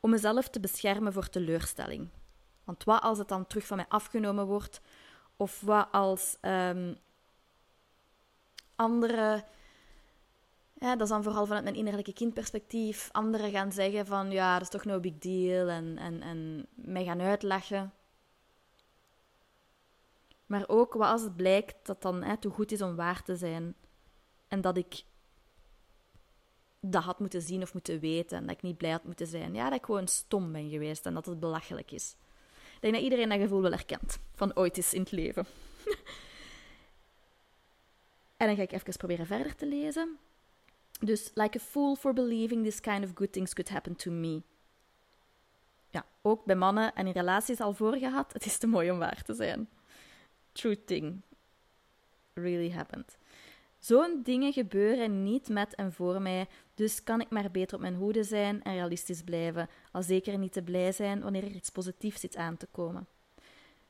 om 0.00 0.10
mezelf 0.10 0.48
te 0.48 0.60
beschermen 0.60 1.12
voor 1.12 1.28
teleurstelling. 1.28 2.08
Want 2.64 2.84
wat 2.84 3.02
als 3.02 3.18
het 3.18 3.28
dan 3.28 3.46
terug 3.46 3.66
van 3.66 3.76
mij 3.76 3.86
afgenomen 3.88 4.46
wordt? 4.46 4.80
Of 5.36 5.60
wat 5.60 5.88
als 5.92 6.36
um, 6.40 6.96
andere 8.76 9.44
ja, 10.82 10.96
dat 10.96 11.00
is 11.00 11.08
dan 11.08 11.22
vooral 11.22 11.46
vanuit 11.46 11.64
mijn 11.64 11.76
innerlijke 11.76 12.12
kindperspectief. 12.12 13.08
Anderen 13.12 13.50
gaan 13.50 13.72
zeggen 13.72 14.06
van 14.06 14.30
ja, 14.30 14.52
dat 14.52 14.62
is 14.62 14.68
toch 14.68 14.84
no 14.84 15.00
big 15.00 15.18
deal 15.18 15.68
en, 15.68 15.98
en, 15.98 16.22
en 16.22 16.66
mij 16.74 17.04
gaan 17.04 17.20
uitlachen. 17.20 17.92
Maar 20.46 20.64
ook 20.66 20.92
wat 20.92 21.08
als 21.08 21.22
het 21.22 21.36
blijkt 21.36 21.86
dat 21.86 22.02
dan 22.02 22.22
hè, 22.22 22.36
te 22.36 22.48
goed 22.48 22.72
is 22.72 22.82
om 22.82 22.96
waar 22.96 23.22
te 23.22 23.36
zijn. 23.36 23.74
En 24.48 24.60
dat 24.60 24.76
ik 24.76 25.02
dat 26.80 27.02
had 27.02 27.20
moeten 27.20 27.42
zien 27.42 27.62
of 27.62 27.72
moeten 27.72 28.00
weten. 28.00 28.38
En 28.38 28.46
dat 28.46 28.56
ik 28.56 28.62
niet 28.62 28.76
blij 28.76 28.90
had 28.90 29.04
moeten 29.04 29.26
zijn. 29.26 29.54
Ja, 29.54 29.68
dat 29.68 29.78
ik 29.78 29.84
gewoon 29.84 30.08
stom 30.08 30.52
ben 30.52 30.70
geweest 30.70 31.06
en 31.06 31.14
dat 31.14 31.26
het 31.26 31.40
belachelijk 31.40 31.90
is. 31.90 32.16
Ik 32.74 32.80
denk 32.80 32.94
dat 32.94 33.02
iedereen 33.02 33.28
dat 33.28 33.38
gevoel 33.38 33.62
wel 33.62 33.70
herkent. 33.70 34.18
Van 34.34 34.56
ooit 34.56 34.78
is 34.78 34.94
in 34.94 35.00
het 35.00 35.10
leven. 35.10 35.46
en 38.36 38.46
dan 38.46 38.56
ga 38.56 38.62
ik 38.62 38.72
even 38.72 38.96
proberen 38.96 39.26
verder 39.26 39.56
te 39.56 39.66
lezen. 39.66 40.18
Dus, 41.04 41.30
like 41.34 41.58
a 41.58 41.60
fool 41.60 41.96
for 41.96 42.12
believing 42.12 42.64
this 42.64 42.80
kind 42.80 43.04
of 43.04 43.10
good 43.14 43.32
things 43.32 43.52
could 43.52 43.70
happen 43.70 43.96
to 43.96 44.10
me. 44.10 44.42
Ja, 45.90 46.04
ook 46.22 46.44
bij 46.44 46.56
mannen 46.56 46.94
en 46.94 47.06
in 47.06 47.12
relaties 47.12 47.60
al 47.60 47.74
voor 47.74 47.96
gehad. 47.96 48.32
Het 48.32 48.46
is 48.46 48.58
te 48.58 48.66
mooi 48.66 48.90
om 48.90 48.98
waar 48.98 49.22
te 49.22 49.34
zijn. 49.34 49.68
True 50.52 50.84
thing. 50.84 51.20
Really 52.34 52.72
happened. 52.72 53.16
Zo'n 53.78 54.20
dingen 54.22 54.52
gebeuren 54.52 55.22
niet 55.22 55.48
met 55.48 55.74
en 55.74 55.92
voor 55.92 56.22
mij, 56.22 56.48
dus 56.74 57.04
kan 57.04 57.20
ik 57.20 57.30
maar 57.30 57.50
beter 57.50 57.74
op 57.76 57.80
mijn 57.80 57.94
hoede 57.94 58.24
zijn 58.24 58.62
en 58.62 58.72
realistisch 58.72 59.22
blijven, 59.22 59.68
al 59.92 60.02
zeker 60.02 60.38
niet 60.38 60.52
te 60.52 60.62
blij 60.62 60.92
zijn 60.92 61.22
wanneer 61.22 61.44
er 61.44 61.54
iets 61.54 61.70
positiefs 61.70 62.20
zit 62.20 62.36
aan 62.36 62.56
te 62.56 62.66
komen. 62.70 63.06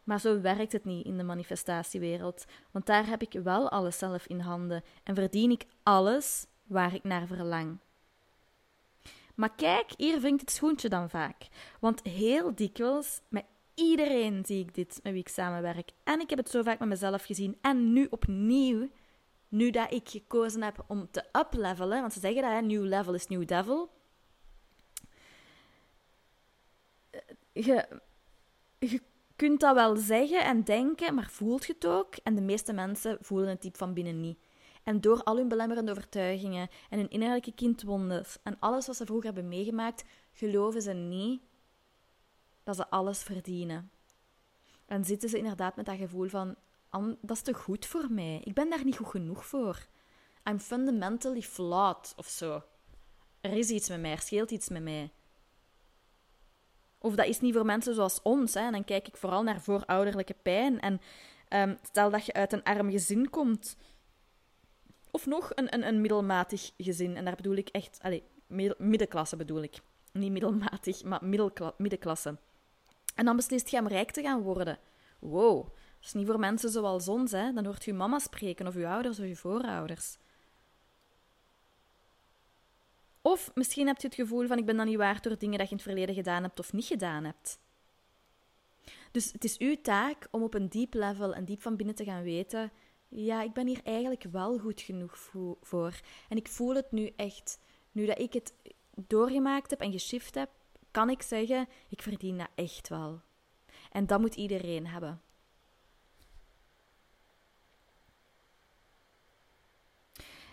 Maar 0.05 0.21
zo 0.21 0.41
werkt 0.41 0.73
het 0.73 0.85
niet 0.85 1.07
in 1.07 1.17
de 1.17 1.23
manifestatiewereld, 1.23 2.45
want 2.71 2.87
daar 2.87 3.07
heb 3.07 3.23
ik 3.23 3.41
wel 3.43 3.71
alles 3.71 3.99
zelf 3.99 4.27
in 4.27 4.41
handen 4.41 4.83
en 5.03 5.15
verdien 5.15 5.51
ik 5.51 5.67
alles 5.83 6.47
waar 6.67 6.95
ik 6.95 7.05
naar 7.05 7.27
verlang. 7.27 7.79
Maar 9.35 9.55
kijk, 9.55 9.93
hier 9.97 10.21
vindt 10.21 10.41
het 10.41 10.51
schoentje 10.51 10.89
dan 10.89 11.11
vaak. 11.11 11.49
Want 11.81 12.03
heel 12.03 12.55
dikwijls, 12.55 13.21
met 13.29 13.45
iedereen 13.75 14.45
zie 14.45 14.61
ik 14.61 14.75
dit 14.75 15.01
met 15.03 15.13
wie 15.13 15.21
ik 15.21 15.29
samenwerk. 15.29 15.91
En 16.05 16.21
ik 16.21 16.31
heb 16.31 16.39
het 16.39 16.51
zo 16.51 16.63
vaak 16.63 16.79
met 16.79 16.89
mezelf 16.89 17.25
gezien. 17.25 17.59
En 17.61 17.93
nu 17.93 18.07
opnieuw, 18.11 18.89
nu 19.49 19.71
dat 19.71 19.93
ik 19.93 20.09
gekozen 20.09 20.63
heb 20.63 20.85
om 20.87 21.09
te 21.11 21.25
uplevelen. 21.33 22.01
Want 22.01 22.13
ze 22.13 22.21
zeggen 22.21 22.43
dat, 22.43 22.51
hè, 22.51 22.61
new 22.61 22.85
level 22.85 23.15
is 23.15 23.27
new 23.27 23.47
devil. 23.47 23.91
Je, 27.53 28.01
je 28.79 29.01
kunt 29.37 29.61
dat 29.61 29.75
wel 29.75 29.97
zeggen 29.97 30.45
en 30.45 30.65
denken, 30.65 31.15
maar 31.15 31.31
voelt 31.31 31.67
je 31.67 31.73
het 31.73 31.87
ook? 31.87 32.17
En 32.23 32.35
de 32.35 32.41
meeste 32.41 32.73
mensen 32.73 33.19
voelen 33.21 33.49
het 33.49 33.63
diep 33.63 33.77
van 33.77 33.95
binnen 33.95 34.21
niet. 34.21 34.39
En 34.83 35.01
door 35.01 35.23
al 35.23 35.37
hun 35.37 35.49
belemmerende 35.49 35.91
overtuigingen 35.91 36.69
en 36.91 36.99
hun 36.99 37.11
innerlijke 37.11 37.53
kindwondes 37.53 38.39
en 38.43 38.57
alles 38.59 38.87
wat 38.87 38.97
ze 38.97 39.07
vroeger 39.07 39.27
hebben 39.27 39.49
meegemaakt, 39.49 40.05
geloven 40.33 40.83
ze 40.83 40.93
niet 40.93 41.43
dat 42.63 42.77
ze 42.77 42.91
alles 42.91 43.23
verdienen. 43.23 43.91
En 44.87 45.05
zitten 45.05 45.29
ze 45.29 45.39
inderdaad 45.39 45.77
met 45.77 45.87
dat 45.87 45.97
gevoel 45.97 46.29
van: 46.29 46.57
dat 47.21 47.37
is 47.37 47.43
te 47.43 47.55
goed 47.55 47.87
voor 47.87 48.11
mij. 48.11 48.41
Ik 48.45 48.55
ben 48.55 48.71
daar 48.71 48.85
niet 48.85 48.97
goed 48.97 49.09
genoeg 49.09 49.47
voor. 49.47 49.87
I'm 50.49 50.59
fundamentally 50.59 51.43
flawed 51.43 52.13
of 52.17 52.27
zo. 52.27 52.63
Er 53.41 53.53
is 53.53 53.71
iets 53.71 53.89
met 53.89 54.01
mij, 54.01 54.11
er 54.11 54.21
scheelt 54.21 54.51
iets 54.51 54.69
met 54.69 54.83
mij. 54.83 55.11
Of 56.99 57.15
dat 57.15 57.27
is 57.27 57.41
niet 57.41 57.55
voor 57.55 57.65
mensen 57.65 57.95
zoals 57.95 58.23
ons. 58.23 58.55
Hè. 58.55 58.61
En 58.61 58.73
dan 58.73 58.85
kijk 58.85 59.09
ik 59.09 59.17
vooral 59.17 59.43
naar 59.43 59.61
voorouderlijke 59.61 60.37
pijn. 60.43 60.81
En 60.81 61.01
um, 61.49 61.79
stel 61.83 62.11
dat 62.11 62.27
je 62.27 62.33
uit 62.33 62.53
een 62.53 62.63
arm 62.63 62.91
gezin 62.91 63.31
komt 63.31 63.77
of 65.13 65.27
nog 65.27 65.51
een, 65.55 65.75
een, 65.75 65.87
een 65.87 66.01
middelmatig 66.01 66.73
gezin. 66.77 67.17
En 67.17 67.25
daar 67.25 67.37
bedoel 67.37 67.57
ik 67.57 67.69
echt... 67.69 67.99
Allez, 68.03 68.21
middenklasse 68.79 69.37
bedoel 69.37 69.63
ik. 69.63 69.81
Niet 70.13 70.33
middelmatig, 70.33 71.05
maar 71.05 71.25
middenklasse. 71.77 72.39
En 73.15 73.25
dan 73.25 73.37
beslist 73.37 73.69
je 73.69 73.79
om 73.79 73.89
rijk 73.89 74.11
te 74.11 74.23
gaan 74.23 74.43
worden. 74.43 74.79
Wow, 75.19 75.65
dat 75.65 75.75
is 76.01 76.13
niet 76.13 76.27
voor 76.27 76.39
mensen 76.39 76.71
zoals 76.71 77.09
ons. 77.09 77.33
Hè. 77.33 77.53
Dan 77.53 77.65
hoort 77.65 77.85
je 77.85 77.93
mama 77.93 78.19
spreken, 78.19 78.67
of 78.67 78.75
je 78.75 78.87
ouders, 78.87 79.19
of 79.19 79.27
je 79.27 79.37
voorouders. 79.37 80.19
Of 83.23 83.51
misschien 83.55 83.87
heb 83.87 84.01
je 84.01 84.07
het 84.07 84.17
gevoel 84.17 84.47
van 84.47 84.59
ik 84.59 84.67
ben 84.67 84.77
dan 84.77 84.87
niet 84.87 84.97
waard 84.97 85.23
door 85.23 85.39
dingen 85.39 85.59
dat 85.59 85.69
je 85.69 85.73
in 85.73 85.77
het 85.77 85.87
verleden 85.87 86.15
gedaan 86.15 86.43
hebt 86.43 86.59
of 86.59 86.73
niet 86.73 86.85
gedaan 86.85 87.25
hebt. 87.25 87.59
Dus 89.11 89.33
het 89.33 89.45
is 89.45 89.59
uw 89.59 89.77
taak 89.83 90.29
om 90.31 90.43
op 90.43 90.55
een 90.55 90.69
diep 90.69 90.95
level 90.95 91.35
en 91.35 91.45
diep 91.45 91.63
van 91.63 91.77
binnen 91.77 91.95
te 91.95 92.05
gaan 92.05 92.23
weten 92.23 92.73
ja, 93.15 93.43
ik 93.43 93.53
ben 93.53 93.67
hier 93.67 93.81
eigenlijk 93.85 94.23
wel 94.23 94.59
goed 94.59 94.81
genoeg 94.81 95.17
voor. 95.61 96.01
En 96.29 96.37
ik 96.37 96.49
voel 96.49 96.75
het 96.75 96.93
nu 96.93 97.13
echt. 97.17 97.61
Nu 97.93 98.07
dat 98.07 98.19
ik 98.19 98.33
het 98.33 98.55
doorgemaakt 98.95 99.71
heb 99.71 99.81
en 99.81 99.93
geshift 99.93 100.35
heb, 100.35 100.51
kan 100.91 101.11
ik 101.11 101.23
zeggen, 101.23 101.69
ik 101.89 102.03
verdien 102.03 102.39
dat 102.39 102.49
echt 102.55 102.89
wel. 102.89 103.21
En 103.91 104.07
dat 104.07 104.21
moet 104.21 104.35
iedereen 104.35 104.87
hebben. 104.87 105.21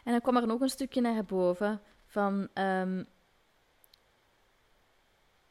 En 0.04 0.12
dan 0.12 0.22
kwam 0.22 0.38
er 0.38 0.48
nog 0.48 0.62
een 0.62 0.70
stukje 0.70 1.02
naar 1.02 1.26
boven 1.26 1.82
van 2.06 2.48
um, 2.54 3.08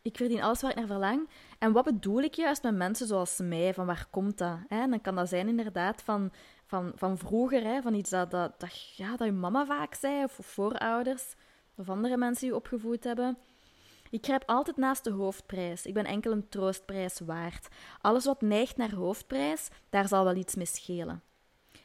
ik 0.02 0.16
verdien 0.16 0.42
alles 0.42 0.60
waar 0.60 0.70
ik 0.70 0.76
naar 0.76 0.86
verlang. 0.86 1.28
En 1.58 1.72
wat 1.72 1.84
bedoel 1.84 2.20
ik 2.20 2.34
juist 2.34 2.62
met 2.62 2.74
mensen 2.74 3.06
zoals 3.06 3.38
mij? 3.38 3.74
Van 3.74 3.86
waar 3.86 4.06
komt 4.10 4.38
dat? 4.38 4.58
En 4.68 4.90
dan 4.90 5.00
kan 5.00 5.14
dat 5.14 5.28
zijn 5.28 5.48
inderdaad 5.48 6.02
van 6.02 6.32
van, 6.68 6.92
van 6.94 7.18
vroeger, 7.18 7.62
hè, 7.62 7.82
van 7.82 7.94
iets 7.94 8.10
dat, 8.10 8.30
dat, 8.30 8.60
dat, 8.60 8.96
ja, 8.96 9.16
dat 9.16 9.26
je 9.26 9.32
mama 9.32 9.66
vaak 9.66 9.94
zei, 9.94 10.24
of, 10.24 10.38
voorouders, 10.40 11.34
of 11.74 11.88
andere 11.88 12.16
mensen 12.16 12.40
die 12.40 12.50
je 12.50 12.56
opgevoed 12.56 13.04
hebben. 13.04 13.38
Ik 14.10 14.24
grijp 14.24 14.42
altijd 14.46 14.76
naast 14.76 15.04
de 15.04 15.10
hoofdprijs. 15.10 15.86
Ik 15.86 15.94
ben 15.94 16.04
enkel 16.04 16.32
een 16.32 16.48
troostprijs 16.48 17.20
waard. 17.20 17.68
Alles 18.00 18.24
wat 18.24 18.40
neigt 18.40 18.76
naar 18.76 18.94
hoofdprijs, 18.94 19.68
daar 19.90 20.08
zal 20.08 20.24
wel 20.24 20.34
iets 20.34 20.54
mee 20.54 20.66
schelen. 20.66 21.22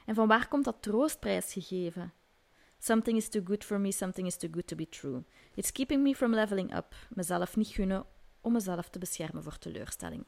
En 0.05 0.15
van 0.15 0.27
waar 0.27 0.47
komt 0.47 0.65
dat 0.65 0.81
troostprijs 0.81 1.53
gegeven? 1.53 2.13
Something 2.79 3.17
is 3.17 3.29
too 3.29 3.41
good 3.45 3.63
for 3.63 3.79
me, 3.79 3.91
something 3.91 4.27
is 4.27 4.37
too 4.37 4.49
good 4.51 4.67
to 4.67 4.75
be 4.75 4.89
true. 4.89 5.23
It's 5.55 5.71
keeping 5.71 6.03
me 6.03 6.15
from 6.15 6.33
leveling 6.33 6.75
up. 6.75 6.95
Mezelf 7.09 7.55
niet 7.55 7.67
gunnen 7.67 8.05
om 8.41 8.53
mezelf 8.53 8.89
te 8.89 8.99
beschermen 8.99 9.43
voor 9.43 9.57
teleurstelling. 9.57 10.25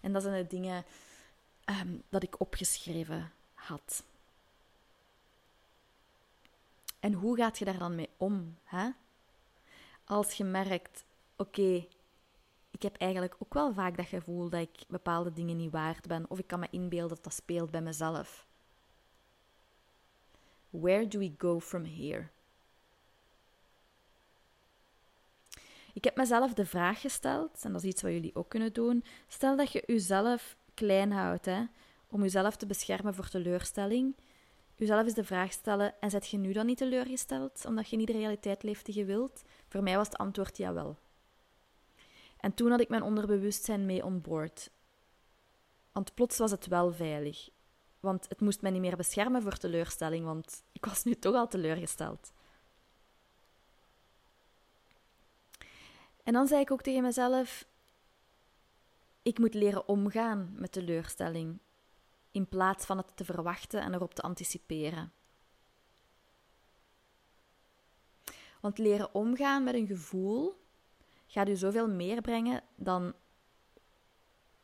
En 0.00 0.12
dat 0.12 0.22
zijn 0.22 0.42
de 0.42 0.48
dingen 0.48 0.84
um, 1.82 2.02
dat 2.08 2.22
ik 2.22 2.40
opgeschreven 2.40 3.32
had. 3.68 4.02
En 7.00 7.12
hoe 7.12 7.36
gaat 7.36 7.58
je 7.58 7.64
daar 7.64 7.78
dan 7.78 7.94
mee 7.94 8.08
om? 8.16 8.56
Hè? 8.64 8.90
Als 10.04 10.32
je 10.32 10.44
merkt, 10.44 11.04
oké, 11.36 11.86
ik 12.70 12.82
heb 12.82 12.96
eigenlijk 12.96 13.34
ook 13.38 13.54
wel 13.54 13.72
vaak 13.72 13.96
dat 13.96 14.06
gevoel 14.06 14.48
dat 14.48 14.60
ik 14.60 14.84
bepaalde 14.88 15.32
dingen 15.32 15.56
niet 15.56 15.70
waard 15.70 16.06
ben, 16.06 16.24
of 16.28 16.38
ik 16.38 16.46
kan 16.46 16.60
me 16.60 16.66
inbeelden 16.70 17.16
dat 17.16 17.24
dat 17.24 17.34
speelt 17.34 17.70
bij 17.70 17.82
mezelf. 17.82 18.46
Where 20.70 21.08
do 21.08 21.18
we 21.18 21.34
go 21.38 21.60
from 21.60 21.84
here? 21.84 22.26
Ik 25.92 26.04
heb 26.04 26.16
mezelf 26.16 26.54
de 26.54 26.66
vraag 26.66 27.00
gesteld, 27.00 27.64
en 27.64 27.72
dat 27.72 27.82
is 27.82 27.88
iets 27.88 28.02
wat 28.02 28.10
jullie 28.10 28.34
ook 28.34 28.48
kunnen 28.48 28.72
doen. 28.72 29.04
Stel 29.28 29.56
dat 29.56 29.72
je 29.72 29.82
jezelf 29.86 30.56
klein 30.74 31.12
houdt, 31.12 31.44
hè? 31.44 31.64
Om 32.10 32.22
jezelf 32.22 32.56
te 32.56 32.66
beschermen 32.66 33.14
voor 33.14 33.28
teleurstelling. 33.28 34.16
Jezelf 34.74 35.04
eens 35.04 35.14
de 35.14 35.24
vraag 35.24 35.52
stellen: 35.52 35.94
en 36.00 36.10
zet 36.10 36.28
je 36.28 36.36
nu 36.36 36.52
dan 36.52 36.66
niet 36.66 36.78
teleurgesteld 36.78 37.64
omdat 37.66 37.88
je 37.88 37.96
niet 37.96 38.06
de 38.06 38.12
realiteit 38.12 38.62
leeft 38.62 38.86
die 38.86 38.94
je 38.94 39.04
wilt? 39.04 39.42
Voor 39.68 39.82
mij 39.82 39.96
was 39.96 40.06
het 40.06 40.16
antwoord 40.18 40.56
ja 40.56 40.72
wel. 40.72 40.96
En 42.40 42.54
toen 42.54 42.70
had 42.70 42.80
ik 42.80 42.88
mijn 42.88 43.02
onderbewustzijn 43.02 43.86
mee 43.86 44.04
on 44.04 44.20
board. 44.20 44.70
Want 45.92 46.14
plots 46.14 46.38
was 46.38 46.50
het 46.50 46.66
wel 46.66 46.92
veilig. 46.92 47.48
Want 48.00 48.28
het 48.28 48.40
moest 48.40 48.62
mij 48.62 48.70
niet 48.70 48.80
meer 48.80 48.96
beschermen 48.96 49.42
voor 49.42 49.56
teleurstelling, 49.56 50.24
want 50.24 50.64
ik 50.72 50.84
was 50.84 51.04
nu 51.04 51.14
toch 51.14 51.34
al 51.34 51.48
teleurgesteld. 51.48 52.32
En 56.22 56.32
dan 56.32 56.46
zei 56.46 56.60
ik 56.60 56.70
ook 56.70 56.82
tegen 56.82 57.02
mezelf: 57.02 57.66
ik 59.22 59.38
moet 59.38 59.54
leren 59.54 59.88
omgaan 59.88 60.52
met 60.56 60.72
teleurstelling 60.72 61.58
in 62.30 62.48
plaats 62.48 62.86
van 62.86 62.96
het 62.96 63.06
te 63.14 63.24
verwachten 63.24 63.80
en 63.80 63.94
erop 63.94 64.14
te 64.14 64.22
anticiperen. 64.22 65.12
Want 68.60 68.78
leren 68.78 69.14
omgaan 69.14 69.64
met 69.64 69.74
een 69.74 69.86
gevoel 69.86 70.60
gaat 71.26 71.48
u 71.48 71.56
zoveel 71.56 71.88
meer 71.88 72.20
brengen 72.20 72.62
dan 72.74 73.14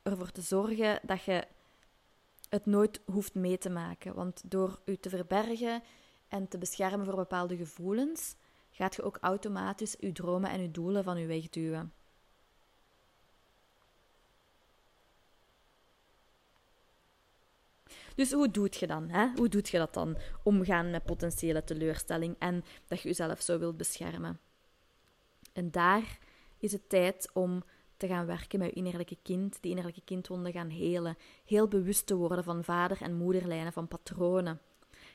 ervoor 0.02 0.30
te 0.30 0.40
zorgen 0.40 1.00
dat 1.02 1.22
je 1.22 1.46
het 2.48 2.66
nooit 2.66 3.00
hoeft 3.04 3.34
mee 3.34 3.58
te 3.58 3.70
maken. 3.70 4.14
Want 4.14 4.42
door 4.44 4.80
u 4.84 4.96
te 4.96 5.08
verbergen 5.08 5.82
en 6.28 6.48
te 6.48 6.58
beschermen 6.58 7.06
voor 7.06 7.16
bepaalde 7.16 7.56
gevoelens, 7.56 8.36
gaat 8.70 8.94
je 8.94 9.02
ook 9.02 9.18
automatisch 9.20 9.98
uw 9.98 10.12
dromen 10.12 10.50
en 10.50 10.60
uw 10.60 10.70
doelen 10.70 11.04
van 11.04 11.18
u 11.18 11.26
wegduwen. 11.26 11.92
Dus 18.14 18.32
hoe 18.32 18.50
doet 18.50 18.76
je 18.76 18.86
dan? 18.86 19.08
Hè? 19.08 19.28
Hoe 19.36 19.48
doet 19.48 19.68
je 19.68 19.78
dat 19.78 19.94
dan? 19.94 20.16
Omgaan 20.42 20.90
met 20.90 21.04
potentiële 21.04 21.64
teleurstelling 21.64 22.36
en 22.38 22.64
dat 22.86 23.00
je 23.00 23.08
jezelf 23.08 23.40
zo 23.40 23.58
wilt 23.58 23.76
beschermen. 23.76 24.40
En 25.52 25.70
daar 25.70 26.18
is 26.58 26.72
het 26.72 26.88
tijd 26.88 27.30
om 27.32 27.62
te 27.96 28.06
gaan 28.06 28.26
werken 28.26 28.58
met 28.58 28.68
je 28.68 28.74
innerlijke 28.74 29.16
kind, 29.22 29.58
die 29.60 29.70
innerlijke 29.70 30.04
kindwonden 30.04 30.52
gaan 30.52 30.68
helen. 30.68 31.16
Heel 31.44 31.68
bewust 31.68 32.06
te 32.06 32.14
worden 32.14 32.44
van 32.44 32.64
vader- 32.64 33.02
en 33.02 33.14
moederlijnen, 33.14 33.72
van 33.72 33.88
patronen. 33.88 34.60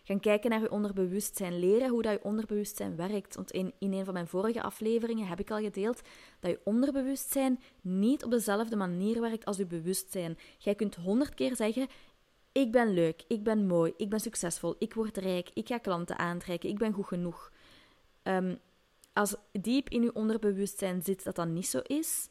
Gaan 0.04 0.20
kijken 0.20 0.50
naar 0.50 0.62
je 0.62 0.72
onderbewustzijn, 0.72 1.60
leren 1.60 1.90
hoe 1.90 2.02
dat 2.02 2.12
je 2.12 2.24
onderbewustzijn 2.24 2.96
werkt. 2.96 3.36
Want 3.36 3.52
in, 3.52 3.74
in 3.80 3.94
een 3.94 4.06
van 4.06 4.14
mijn 4.14 4.28
vorige 4.28 4.62
afleveringen 4.62 5.28
heb 5.28 5.40
ik 5.40 5.52
al 5.52 5.60
gedeeld 5.60 6.02
dat 6.40 6.52
je 6.52 6.60
onderbewustzijn 6.64 7.60
niet 7.82 8.24
op 8.24 8.32
dezelfde 8.32 8.76
manier 8.76 9.22
werkt 9.22 9.46
als 9.46 9.58
je 9.58 9.66
bewustzijn. 9.66 10.38
Jij 10.58 10.76
kunt 10.76 10.96
honderd 10.96 11.34
keer 11.34 11.56
zeggen: 11.56 11.88
Ik 12.52 12.72
ben 12.72 12.94
leuk, 12.94 13.24
ik 13.28 13.44
ben 13.44 13.68
mooi, 13.68 13.94
ik 13.98 14.10
ben 14.10 14.20
succesvol, 14.20 14.76
ik 14.80 14.94
word 14.94 15.18
rijk, 15.18 15.50
ik 15.54 15.68
ga 15.68 15.78
klanten 15.78 16.18
aantrekken, 16.18 16.70
ik 16.70 16.78
ben 16.78 16.94
goed 16.94 17.08
genoeg. 17.08 17.52
Um, 18.24 18.60
als 19.14 19.36
diep 19.52 19.90
in 19.90 20.02
je 20.02 20.14
onderbewustzijn 20.14 21.04
zit 21.04 21.24
dat 21.24 21.36
dat 21.36 21.48
niet 21.48 21.68
zo 21.68 21.80
is, 21.80 22.30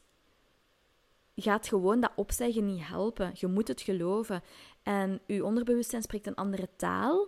gaat 1.35 1.67
gewoon 1.67 1.99
dat 1.99 2.11
opzeggen 2.15 2.65
niet 2.65 2.85
helpen. 2.85 3.31
Je 3.33 3.47
moet 3.47 3.67
het 3.67 3.81
geloven. 3.81 4.43
En 4.83 5.21
je 5.27 5.45
onderbewustzijn 5.45 6.01
spreekt 6.01 6.27
een 6.27 6.35
andere 6.35 6.69
taal. 6.75 7.27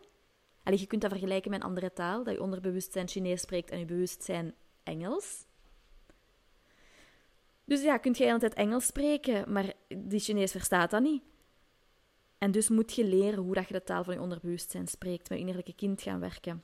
Allee, 0.63 0.79
je 0.79 0.87
kunt 0.87 1.01
dat 1.01 1.11
vergelijken 1.11 1.51
met 1.51 1.59
een 1.59 1.67
andere 1.67 1.93
taal, 1.93 2.23
dat 2.23 2.33
je 2.33 2.41
onderbewustzijn 2.41 3.07
Chinees 3.07 3.41
spreekt 3.41 3.69
en 3.69 3.79
je 3.79 3.85
bewustzijn 3.85 4.55
Engels. 4.83 5.45
Dus 7.65 7.81
ja, 7.81 7.97
kunt 7.97 8.17
jij 8.17 8.31
altijd 8.31 8.53
Engels 8.53 8.85
spreken, 8.85 9.51
maar 9.51 9.73
die 9.87 10.19
Chinees 10.19 10.51
verstaat 10.51 10.91
dat 10.91 11.01
niet. 11.01 11.23
En 12.41 12.51
dus 12.51 12.69
moet 12.69 12.95
je 12.95 13.05
leren 13.05 13.43
hoe 13.43 13.53
dat 13.53 13.67
je 13.67 13.73
de 13.73 13.83
taal 13.83 14.03
van 14.03 14.13
je 14.13 14.21
onderbewustzijn 14.21 14.87
spreekt, 14.87 15.29
met 15.29 15.37
je 15.37 15.39
innerlijke 15.39 15.75
kind 15.75 16.01
gaan 16.01 16.19
werken 16.19 16.63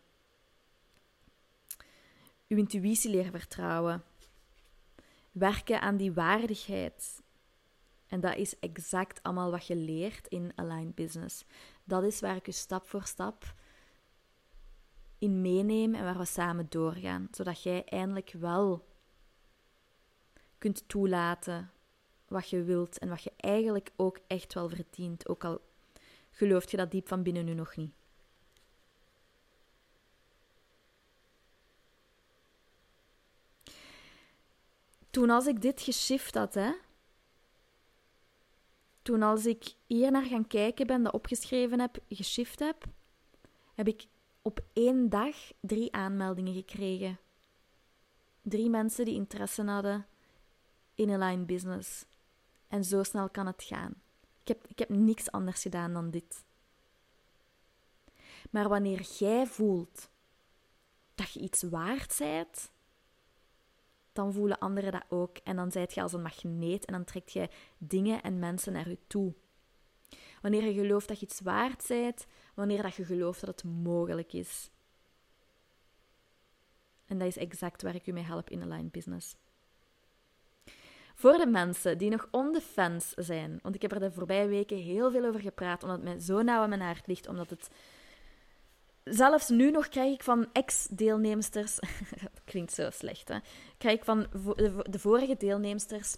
uw 2.47 2.57
intuïtie 2.57 3.11
leren 3.11 3.31
vertrouwen. 3.31 4.03
Werken 5.31 5.81
aan 5.81 5.97
die 5.97 6.13
waardigheid. 6.13 7.21
En 8.07 8.19
dat 8.19 8.35
is 8.35 8.59
exact 8.59 9.23
allemaal 9.23 9.51
wat 9.51 9.67
je 9.67 9.75
leert 9.75 10.27
in 10.27 10.51
Align 10.55 10.91
Business. 10.95 11.45
Dat 11.83 12.03
is 12.03 12.19
waar 12.19 12.35
ik 12.35 12.45
je 12.45 12.51
stap 12.51 12.87
voor 12.87 13.03
stap 13.03 13.55
in 15.17 15.41
meeneem 15.41 15.95
en 15.95 16.03
waar 16.03 16.17
we 16.17 16.25
samen 16.25 16.65
doorgaan. 16.69 17.27
Zodat 17.31 17.63
jij 17.63 17.83
eindelijk 17.85 18.31
wel 18.31 18.85
kunt 20.57 20.87
toelaten 20.87 21.71
wat 22.27 22.49
je 22.49 22.63
wilt 22.63 22.97
en 22.97 23.09
wat 23.09 23.23
je 23.23 23.31
eigenlijk 23.37 23.91
ook 23.95 24.19
echt 24.27 24.53
wel 24.53 24.69
verdient. 24.69 25.29
Ook 25.29 25.43
al 25.43 25.61
gelooft 26.31 26.71
je 26.71 26.77
dat 26.77 26.91
diep 26.91 27.07
van 27.07 27.23
binnen 27.23 27.45
nu 27.45 27.53
nog 27.53 27.75
niet. 27.75 27.91
toen 35.17 35.29
als 35.29 35.45
ik 35.45 35.61
dit 35.61 35.81
geshift 35.81 36.35
had, 36.35 36.53
hè, 36.53 36.71
toen 39.01 39.23
als 39.23 39.45
ik 39.45 39.73
hier 39.87 40.11
naar 40.11 40.25
gaan 40.25 40.47
kijken 40.47 40.87
ben, 40.87 41.03
dat 41.03 41.13
opgeschreven 41.13 41.79
heb, 41.79 41.97
geshift 42.09 42.59
heb, 42.59 42.85
heb 43.75 43.87
ik 43.87 44.05
op 44.41 44.59
één 44.73 45.09
dag 45.09 45.35
drie 45.59 45.93
aanmeldingen 45.93 46.53
gekregen. 46.53 47.19
Drie 48.41 48.69
mensen 48.69 49.05
die 49.05 49.13
interesse 49.13 49.63
hadden 49.63 50.05
in 50.95 51.09
een 51.09 51.19
line 51.19 51.43
business. 51.43 52.05
En 52.67 52.83
zo 52.83 53.03
snel 53.03 53.29
kan 53.29 53.45
het 53.45 53.63
gaan. 53.63 53.93
Ik 54.41 54.47
heb, 54.47 54.67
ik 54.67 54.79
heb 54.79 54.89
niks 54.89 55.31
anders 55.31 55.61
gedaan 55.61 55.93
dan 55.93 56.09
dit. 56.09 56.45
Maar 58.49 58.69
wanneer 58.69 59.01
jij 59.01 59.45
voelt 59.45 60.09
dat 61.15 61.31
je 61.31 61.39
iets 61.39 61.63
waard 61.63 62.15
bent, 62.17 62.71
dan 64.13 64.33
voelen 64.33 64.59
anderen 64.59 64.91
dat 64.91 65.05
ook. 65.09 65.37
En 65.37 65.55
dan 65.55 65.71
zijt 65.71 65.93
je 65.93 66.01
als 66.01 66.13
een 66.13 66.21
magneet 66.21 66.85
en 66.85 66.93
dan 66.93 67.03
trekt 67.03 67.31
je 67.31 67.49
dingen 67.77 68.21
en 68.21 68.39
mensen 68.39 68.73
naar 68.73 68.89
je 68.89 68.97
toe. 69.07 69.33
Wanneer 70.41 70.63
je 70.63 70.73
gelooft 70.73 71.07
dat 71.07 71.19
je 71.19 71.25
iets 71.25 71.39
waard 71.39 71.85
bent, 71.87 72.25
wanneer 72.53 72.81
dat 72.81 72.95
je 72.95 73.05
gelooft 73.05 73.39
dat 73.39 73.49
het 73.49 73.71
mogelijk 73.71 74.33
is. 74.33 74.69
En 77.05 77.17
dat 77.17 77.27
is 77.27 77.37
exact 77.37 77.81
waar 77.81 77.95
ik 77.95 78.07
u 78.07 78.11
mee 78.11 78.23
help 78.23 78.49
in 78.49 78.63
Align 78.63 78.89
Business. 78.91 79.35
Voor 81.19 81.37
de 81.37 81.47
mensen 81.47 81.97
die 81.97 82.09
nog 82.09 82.27
on 82.31 82.53
the 82.53 82.61
fence 82.61 83.23
zijn, 83.23 83.59
want 83.61 83.75
ik 83.75 83.81
heb 83.81 83.91
er 83.91 83.99
de 83.99 84.11
voorbije 84.11 84.47
weken 84.47 84.77
heel 84.77 85.11
veel 85.11 85.25
over 85.25 85.39
gepraat, 85.39 85.83
omdat 85.83 85.97
het 85.97 86.05
mij 86.05 86.19
zo 86.19 86.41
nauw 86.41 86.61
aan 86.61 86.69
mijn 86.69 86.81
hart 86.81 87.07
ligt, 87.07 87.27
omdat 87.27 87.49
het 87.49 87.69
zelfs 89.03 89.49
nu 89.49 89.71
nog 89.71 89.89
krijg 89.89 90.13
ik 90.13 90.23
van 90.23 90.47
ex-deelnemsters, 90.53 91.79
klinkt 92.45 92.73
zo 92.73 92.89
slecht, 92.89 93.27
hè, 93.27 93.37
krijg 93.77 93.97
ik 93.97 94.03
van 94.03 94.27
de 94.89 94.99
vorige 94.99 95.35
deelnemsters 95.37 96.17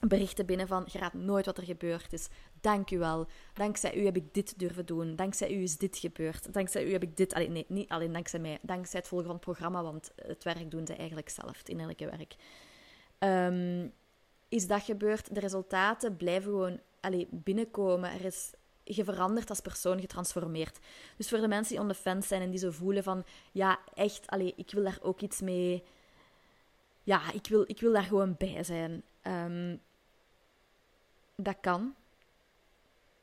berichten 0.00 0.46
binnen 0.46 0.66
van, 0.66 0.84
je 0.86 0.98
raadt 0.98 1.14
nooit 1.14 1.46
wat 1.46 1.58
er 1.58 1.64
gebeurd 1.64 2.12
is. 2.12 2.28
Dank 2.60 2.90
u 2.90 2.98
wel. 2.98 3.26
Dankzij 3.54 3.96
u 3.96 4.04
heb 4.04 4.16
ik 4.16 4.34
dit 4.34 4.58
durven 4.58 4.86
doen. 4.86 5.16
Dankzij 5.16 5.54
u 5.54 5.62
is 5.62 5.76
dit 5.76 5.98
gebeurd. 5.98 6.52
Dankzij 6.52 6.86
u 6.86 6.92
heb 6.92 7.02
ik 7.02 7.16
dit... 7.16 7.34
Allee, 7.34 7.48
nee, 7.48 7.64
niet 7.68 7.88
alleen 7.88 8.12
dankzij 8.12 8.40
mij. 8.40 8.58
Dankzij 8.62 8.98
het 8.98 9.08
volgen 9.08 9.26
van 9.26 9.36
het 9.36 9.44
programma, 9.44 9.82
want 9.82 10.12
het 10.16 10.44
werk 10.44 10.70
doen 10.70 10.86
ze 10.86 10.94
eigenlijk 10.94 11.28
zelf, 11.28 11.58
het 11.58 11.68
innerlijke 11.68 12.04
werk. 12.10 12.34
Um, 13.18 13.92
is 14.54 14.66
dat 14.66 14.82
gebeurd? 14.82 15.34
De 15.34 15.40
resultaten 15.40 16.16
blijven 16.16 16.50
gewoon 16.50 16.80
allee, 17.00 17.26
binnenkomen. 17.30 18.10
Er 18.10 18.24
is 18.24 18.50
je 18.84 19.04
verandert 19.04 19.50
als 19.50 19.60
persoon, 19.60 20.00
getransformeerd. 20.00 20.78
Dus 21.16 21.28
voor 21.28 21.40
de 21.40 21.48
mensen 21.48 21.74
die 21.74 21.82
on 21.82 21.88
the 21.88 21.94
fence 21.94 22.28
zijn 22.28 22.42
en 22.42 22.50
die 22.50 22.58
zo 22.58 22.70
voelen 22.70 23.02
van, 23.02 23.24
ja, 23.52 23.78
echt, 23.94 24.26
allee, 24.26 24.52
ik 24.56 24.70
wil 24.70 24.82
daar 24.82 24.98
ook 25.02 25.20
iets 25.20 25.40
mee... 25.40 25.82
Ja, 27.02 27.32
ik 27.32 27.46
wil, 27.46 27.64
ik 27.66 27.80
wil 27.80 27.92
daar 27.92 28.02
gewoon 28.02 28.34
bij 28.38 28.64
zijn. 28.64 29.02
Um, 29.22 29.80
dat 31.34 31.56
kan. 31.60 31.94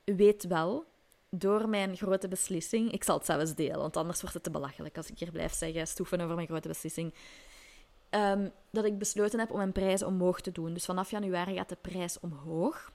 Weet 0.03 0.43
wel, 0.47 0.85
door 1.29 1.69
mijn 1.69 1.97
grote 1.97 2.27
beslissing... 2.27 2.91
Ik 2.91 3.03
zal 3.03 3.17
het 3.17 3.25
zelfs 3.25 3.55
delen, 3.55 3.79
want 3.79 3.97
anders 3.97 4.21
wordt 4.21 4.35
het 4.35 4.43
te 4.43 4.51
belachelijk 4.51 4.97
als 4.97 5.09
ik 5.09 5.19
hier 5.19 5.31
blijf 5.31 5.53
zeggen, 5.53 5.87
stoeven 5.87 6.21
over 6.21 6.35
mijn 6.35 6.47
grote 6.47 6.67
beslissing. 6.67 7.13
Um, 8.15 8.51
dat 8.69 8.85
ik 8.85 8.97
besloten 8.97 9.39
heb 9.39 9.51
om 9.51 9.57
mijn 9.57 9.71
prijs 9.71 10.03
omhoog 10.03 10.41
te 10.41 10.51
doen. 10.51 10.73
Dus 10.73 10.85
vanaf 10.85 11.11
januari 11.11 11.55
gaat 11.55 11.69
de 11.69 11.77
prijs 11.81 12.19
omhoog. 12.19 12.91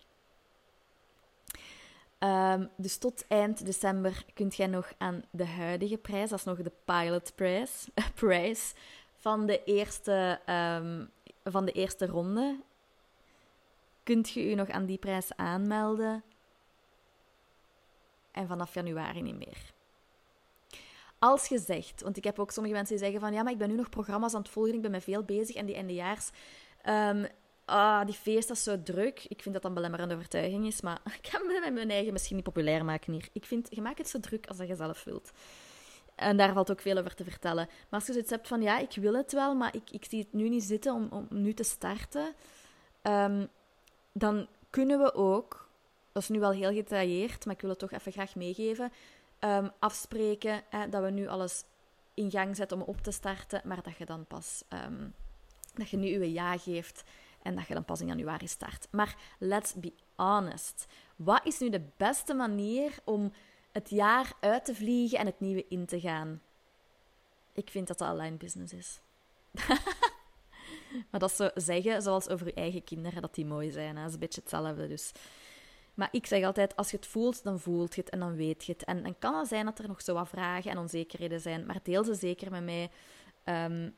Um, 2.19 2.71
dus 2.77 2.99
tot 2.99 3.27
eind 3.29 3.67
december 3.67 4.25
kunt 4.35 4.57
jij 4.57 4.67
nog 4.67 4.93
aan 4.99 5.25
de 5.31 5.47
huidige 5.47 5.97
prijs, 5.97 6.31
dat 6.31 6.39
is 6.39 6.45
nog 6.45 6.63
de 6.63 6.73
pilotprijs, 6.85 7.89
prijs 8.15 8.75
van 9.17 9.47
de 9.47 9.65
eerste, 9.65 10.41
um, 10.47 11.11
van 11.45 11.65
de 11.65 11.73
eerste 11.73 12.07
ronde, 12.07 12.61
kunt 14.03 14.31
je 14.31 14.51
u 14.51 14.55
nog 14.55 14.69
aan 14.69 14.87
die 14.87 14.99
prijs 14.99 15.37
aanmelden. 15.37 16.25
En 18.31 18.47
vanaf 18.47 18.75
januari 18.75 19.23
niet 19.23 19.39
meer. 19.39 19.75
Als 21.27 21.47
je 21.47 21.59
zegt, 21.59 22.03
want 22.03 22.17
ik 22.17 22.25
heb 22.25 22.39
ook 22.39 22.51
sommige 22.51 22.75
mensen 22.75 22.97
die 22.97 23.05
zeggen 23.05 23.21
van 23.21 23.33
ja, 23.33 23.43
maar 23.43 23.53
ik 23.53 23.59
ben 23.59 23.69
nu 23.69 23.75
nog 23.75 23.89
programma's 23.89 24.35
aan 24.35 24.41
het 24.41 24.51
volgen, 24.51 24.75
ik 24.75 24.83
ben 24.83 24.91
me 24.91 25.01
veel 25.01 25.23
bezig 25.23 25.57
en 25.57 25.67
die 25.67 25.75
eindejaars 25.75 26.31
um, 26.89 27.27
ah, 27.65 28.05
die 28.07 28.15
feest 28.15 28.51
is 28.51 28.63
zo 28.63 28.83
druk. 28.83 29.25
Ik 29.29 29.43
vind 29.43 29.55
dat 29.55 29.63
dat 29.63 29.65
een 29.65 29.75
belemmerende 29.75 30.15
overtuiging 30.15 30.67
is, 30.67 30.81
maar 30.81 31.01
ik 31.23 31.29
kan 31.31 31.47
me 31.47 31.61
met 31.61 31.73
mijn 31.73 31.91
eigen 31.91 32.13
misschien 32.13 32.37
niet 32.37 32.45
populair 32.45 32.85
maken 32.85 33.13
hier. 33.13 33.29
Ik 33.33 33.45
vind, 33.45 33.69
je 33.71 33.83
maakt 33.83 33.99
het 33.99 34.09
zo 34.09 34.21
druk 34.21 34.47
als 34.47 34.57
dat 34.57 34.69
je 34.69 34.75
zelf 34.75 35.05
wilt. 35.05 35.31
En 36.15 36.37
daar 36.37 36.53
valt 36.53 36.71
ook 36.71 36.81
veel 36.81 36.99
over 36.99 37.15
te 37.15 37.25
vertellen. 37.25 37.67
Maar 37.67 38.01
als 38.01 38.07
je 38.07 38.13
zoiets 38.13 38.31
hebt 38.31 38.49
van, 38.49 38.63
ja, 38.63 38.79
ik 38.79 38.95
wil 38.95 39.15
het 39.15 39.33
wel, 39.33 39.55
maar 39.55 39.75
ik, 39.75 39.91
ik 39.91 40.05
zie 40.05 40.19
het 40.19 40.33
nu 40.33 40.49
niet 40.49 40.65
zitten 40.65 40.95
om, 40.95 41.09
om 41.11 41.27
nu 41.31 41.55
te 41.55 41.63
starten, 41.63 42.35
um, 43.03 43.49
dan 44.13 44.47
kunnen 44.71 44.99
we 44.99 45.15
ook, 45.15 45.69
dat 46.13 46.23
is 46.23 46.29
nu 46.29 46.41
wel 46.41 46.51
heel 46.51 46.73
gedetailleerd, 46.73 47.45
maar 47.45 47.55
ik 47.55 47.61
wil 47.61 47.71
het 47.71 47.79
toch 47.79 47.93
even 47.93 48.13
graag 48.13 48.35
meegeven, 48.35 48.93
um, 49.41 49.71
afspreken 49.79 50.63
hè, 50.69 50.89
dat 50.89 51.03
we 51.03 51.11
nu 51.11 51.29
alles 51.29 51.65
in 52.15 52.31
gang 52.31 52.57
zetten 52.57 52.81
om 52.81 52.87
op 52.87 53.01
te 53.01 53.11
starten, 53.11 53.61
maar 53.65 53.83
dat 53.83 53.97
je 53.97 54.07
dan 54.07 54.27
pas, 54.27 54.63
um, 54.69 55.15
dat 55.75 55.89
je 55.89 55.97
nu 55.97 56.07
je 56.07 56.33
ja 56.33 56.59
geeft 56.59 57.05
en 57.43 57.55
dat 57.55 57.67
je 57.67 57.75
dan 57.75 57.85
pas 57.85 58.01
in 58.01 58.07
januari 58.07 58.49
start. 58.49 58.89
Maar 58.91 59.17
let's 59.39 59.75
be 59.75 59.93
honest. 60.17 60.87
Wat 61.17 61.47
is 61.47 61.59
nu 61.59 61.71
de 61.71 61.89
beste 61.97 62.35
manier 62.35 62.99
om 63.05 63.33
het 63.73 63.91
jaar 63.91 64.33
uit 64.41 64.65
te 64.65 64.75
vliegen 64.75 65.19
en 65.19 65.27
het 65.27 65.41
nieuwe 65.41 65.67
in 65.69 65.87
te 65.87 66.01
gaan? 66.01 66.43
Ik 67.53 67.71
vind 67.71 67.87
dat 67.87 67.99
dat 67.99 68.11
online 68.11 68.37
business 68.37 68.73
is. 68.73 69.01
maar 71.11 71.21
dat 71.21 71.33
zo 71.33 71.51
zeggen, 71.55 72.03
zoals 72.03 72.29
over 72.29 72.47
je 72.47 72.55
eigen 72.55 72.85
kinderen, 72.85 73.23
dat 73.23 73.35
die 73.35 73.47
mooi 73.47 73.71
zijn. 73.71 73.97
Hè? 73.97 74.01
Dat 74.01 74.07
is 74.07 74.15
een 74.15 74.21
beetje 74.21 74.41
hetzelfde. 74.41 74.89
Dus. 74.89 75.13
Maar 75.97 76.09
ik 76.11 76.27
zeg 76.27 76.45
altijd, 76.45 76.77
als 76.77 76.91
je 76.91 76.97
het 76.97 77.07
voelt, 77.07 77.43
dan 77.43 77.61
voelt 77.61 77.95
je 77.95 78.01
het 78.01 78.11
en 78.11 78.19
dan 78.19 78.37
weet 78.37 78.65
je 78.65 78.73
het. 78.73 78.85
En 78.85 79.03
dan 79.03 79.19
kan 79.19 79.39
het 79.39 79.49
zijn 79.49 79.65
dat 79.65 79.79
er 79.79 79.89
nog 79.89 80.03
zo 80.03 80.15
wat 80.15 80.29
vragen 80.29 80.71
en 80.71 80.79
onzekerheden 80.79 81.41
zijn, 81.41 81.67
maar 81.67 81.79
deel 81.83 82.05
ze 82.05 82.15
zeker 82.15 82.51
met 82.51 82.65
mij. 82.65 82.91
Um, 83.45 83.95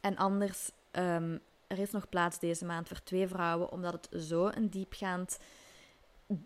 en 0.00 0.16
anders 0.16 0.70
um, 0.92 1.40
er 1.66 1.78
is 1.78 1.90
nog 1.90 2.08
plaats 2.08 2.38
deze 2.38 2.64
maand 2.64 2.88
voor 2.88 3.02
twee 3.02 3.28
vrouwen, 3.28 3.72
omdat 3.72 3.92
het 3.92 4.22
zo 4.22 4.46
een 4.46 4.68
diepgaand, 4.68 5.38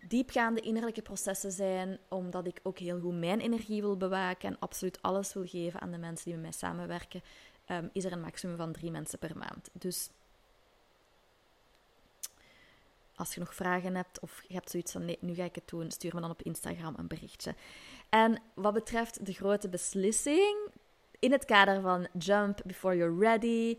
diepgaande 0.07 0.61
innerlijke 0.61 1.01
processen 1.01 1.51
zijn, 1.51 1.99
omdat 2.07 2.47
ik 2.47 2.59
ook 2.63 2.79
heel 2.79 2.99
goed 2.99 3.19
mijn 3.19 3.39
energie 3.39 3.81
wil 3.81 3.97
bewaken 3.97 4.49
en 4.49 4.59
absoluut 4.59 5.01
alles 5.01 5.33
wil 5.33 5.45
geven 5.45 5.81
aan 5.81 5.91
de 5.91 5.97
mensen 5.97 6.25
die 6.25 6.33
met 6.33 6.43
mij 6.43 6.51
samenwerken, 6.51 7.21
um, 7.67 7.89
is 7.93 8.05
er 8.05 8.11
een 8.11 8.21
maximum 8.21 8.57
van 8.57 8.71
drie 8.71 8.91
mensen 8.91 9.19
per 9.19 9.37
maand. 9.37 9.69
Dus 9.73 10.09
als 13.19 13.33
je 13.33 13.39
nog 13.39 13.55
vragen 13.55 13.95
hebt 13.95 14.19
of 14.19 14.43
je 14.47 14.53
hebt 14.53 14.69
zoiets 14.69 14.91
van 14.91 15.05
nee, 15.05 15.17
nu 15.21 15.33
ga 15.33 15.43
ik 15.43 15.55
het 15.55 15.67
doen, 15.67 15.91
stuur 15.91 16.15
me 16.15 16.21
dan 16.21 16.29
op 16.29 16.41
Instagram 16.41 16.93
een 16.97 17.07
berichtje. 17.07 17.55
En 18.09 18.41
wat 18.53 18.73
betreft 18.73 19.25
de 19.25 19.33
grote 19.33 19.69
beslissing, 19.69 20.57
in 21.19 21.31
het 21.31 21.45
kader 21.45 21.81
van 21.81 22.07
jump 22.17 22.61
before 22.65 22.95
you're 22.95 23.19
ready. 23.19 23.77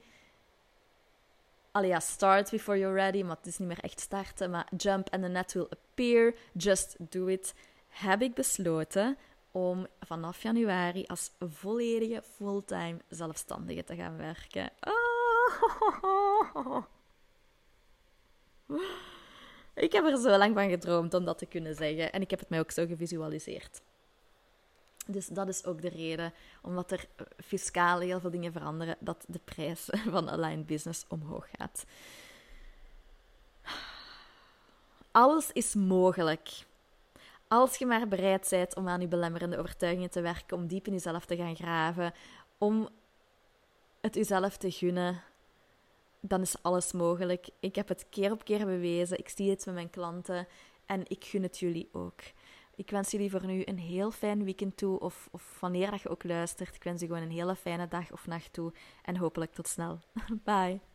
Allee, 1.71 2.01
start 2.01 2.51
before 2.51 2.79
you're 2.79 2.95
ready, 2.95 3.23
maar 3.23 3.37
het 3.37 3.47
is 3.47 3.59
niet 3.59 3.69
meer 3.69 3.81
echt 3.81 4.01
starten. 4.01 4.51
Maar 4.51 4.69
jump 4.77 5.11
and 5.11 5.23
the 5.23 5.29
net 5.29 5.53
will 5.53 5.69
appear, 5.71 6.35
just 6.53 6.97
do 6.99 7.27
it. 7.27 7.55
Heb 7.89 8.23
ik 8.23 8.35
besloten 8.35 9.17
om 9.51 9.87
vanaf 10.01 10.43
januari 10.43 11.05
als 11.07 11.31
volledige 11.39 12.23
fulltime 12.37 12.97
zelfstandige 13.09 13.85
te 13.85 13.97
gaan 13.97 14.17
werken. 14.17 14.71
Oh. 14.81 16.85
Ik 19.81 19.93
heb 19.93 20.05
er 20.05 20.17
zo 20.17 20.37
lang 20.37 20.55
van 20.55 20.69
gedroomd 20.69 21.15
om 21.15 21.25
dat 21.25 21.39
te 21.39 21.47
kunnen 21.47 21.75
zeggen. 21.75 22.13
En 22.13 22.21
ik 22.21 22.31
heb 22.31 22.39
het 22.39 22.49
mij 22.49 22.59
ook 22.59 22.71
zo 22.71 22.87
gevisualiseerd. 22.87 23.81
Dus 25.07 25.27
dat 25.27 25.49
is 25.49 25.65
ook 25.65 25.83
de 25.83 25.89
reden, 25.89 26.33
omdat 26.63 26.91
er 26.91 27.07
fiscaal 27.37 28.01
heel 28.01 28.21
veel 28.21 28.31
dingen 28.31 28.53
veranderen, 28.53 28.97
dat 28.99 29.25
de 29.29 29.41
prijs 29.45 29.89
van 30.15 30.31
aligned 30.31 30.67
business 30.67 31.05
omhoog 31.09 31.49
gaat. 31.59 31.85
Alles 35.11 35.53
is 35.53 35.75
mogelijk. 35.75 36.51
Als 37.49 37.77
je 37.77 37.87
maar 37.87 38.09
bereid 38.09 38.47
bent 38.51 38.77
om 38.77 38.89
aan 38.89 39.01
je 39.01 39.09
belemmerende 39.09 39.59
overtuigingen 39.59 40.11
te 40.11 40.21
werken, 40.21 40.57
om 40.57 40.67
diep 40.67 40.87
in 40.87 40.93
jezelf 40.93 41.25
te 41.25 41.37
gaan 41.37 41.57
graven, 41.57 42.15
om 42.59 42.89
het 44.01 44.15
jezelf 44.15 44.57
te 44.57 44.71
gunnen, 44.71 45.23
dan 46.21 46.41
is 46.41 46.63
alles 46.63 46.93
mogelijk. 46.93 47.49
Ik 47.61 47.75
heb 47.75 47.89
het 47.89 48.07
keer 48.11 48.33
op 48.33 48.45
keer 48.45 48.65
bewezen. 48.65 49.19
Ik 49.19 49.29
zie 49.29 49.51
het 49.51 49.67
met 49.67 49.75
mijn 49.75 49.91
klanten 49.91 50.47
en 50.87 51.03
ik 51.09 51.25
gun 51.25 51.43
het 51.43 51.59
jullie 51.59 51.89
ook. 51.93 52.21
Ik 52.75 52.91
wens 52.91 53.11
jullie 53.11 53.31
voor 53.31 53.47
nu 53.47 53.63
een 53.65 53.79
heel 53.79 54.11
fijn 54.11 54.45
weekend 54.45 54.77
toe, 54.77 55.01
of, 55.01 55.29
of 55.31 55.61
wanneer 55.61 55.91
dat 55.91 56.01
je 56.01 56.09
ook 56.09 56.25
luistert. 56.25 56.75
Ik 56.75 56.83
wens 56.83 57.01
je 57.01 57.07
gewoon 57.07 57.23
een 57.23 57.31
hele 57.31 57.57
fijne 57.57 57.89
dag 57.89 58.13
of 58.13 58.27
nacht 58.27 58.53
toe 58.53 58.73
en 59.03 59.17
hopelijk 59.17 59.53
tot 59.53 59.69
snel. 59.69 59.99
Bye. 60.45 60.90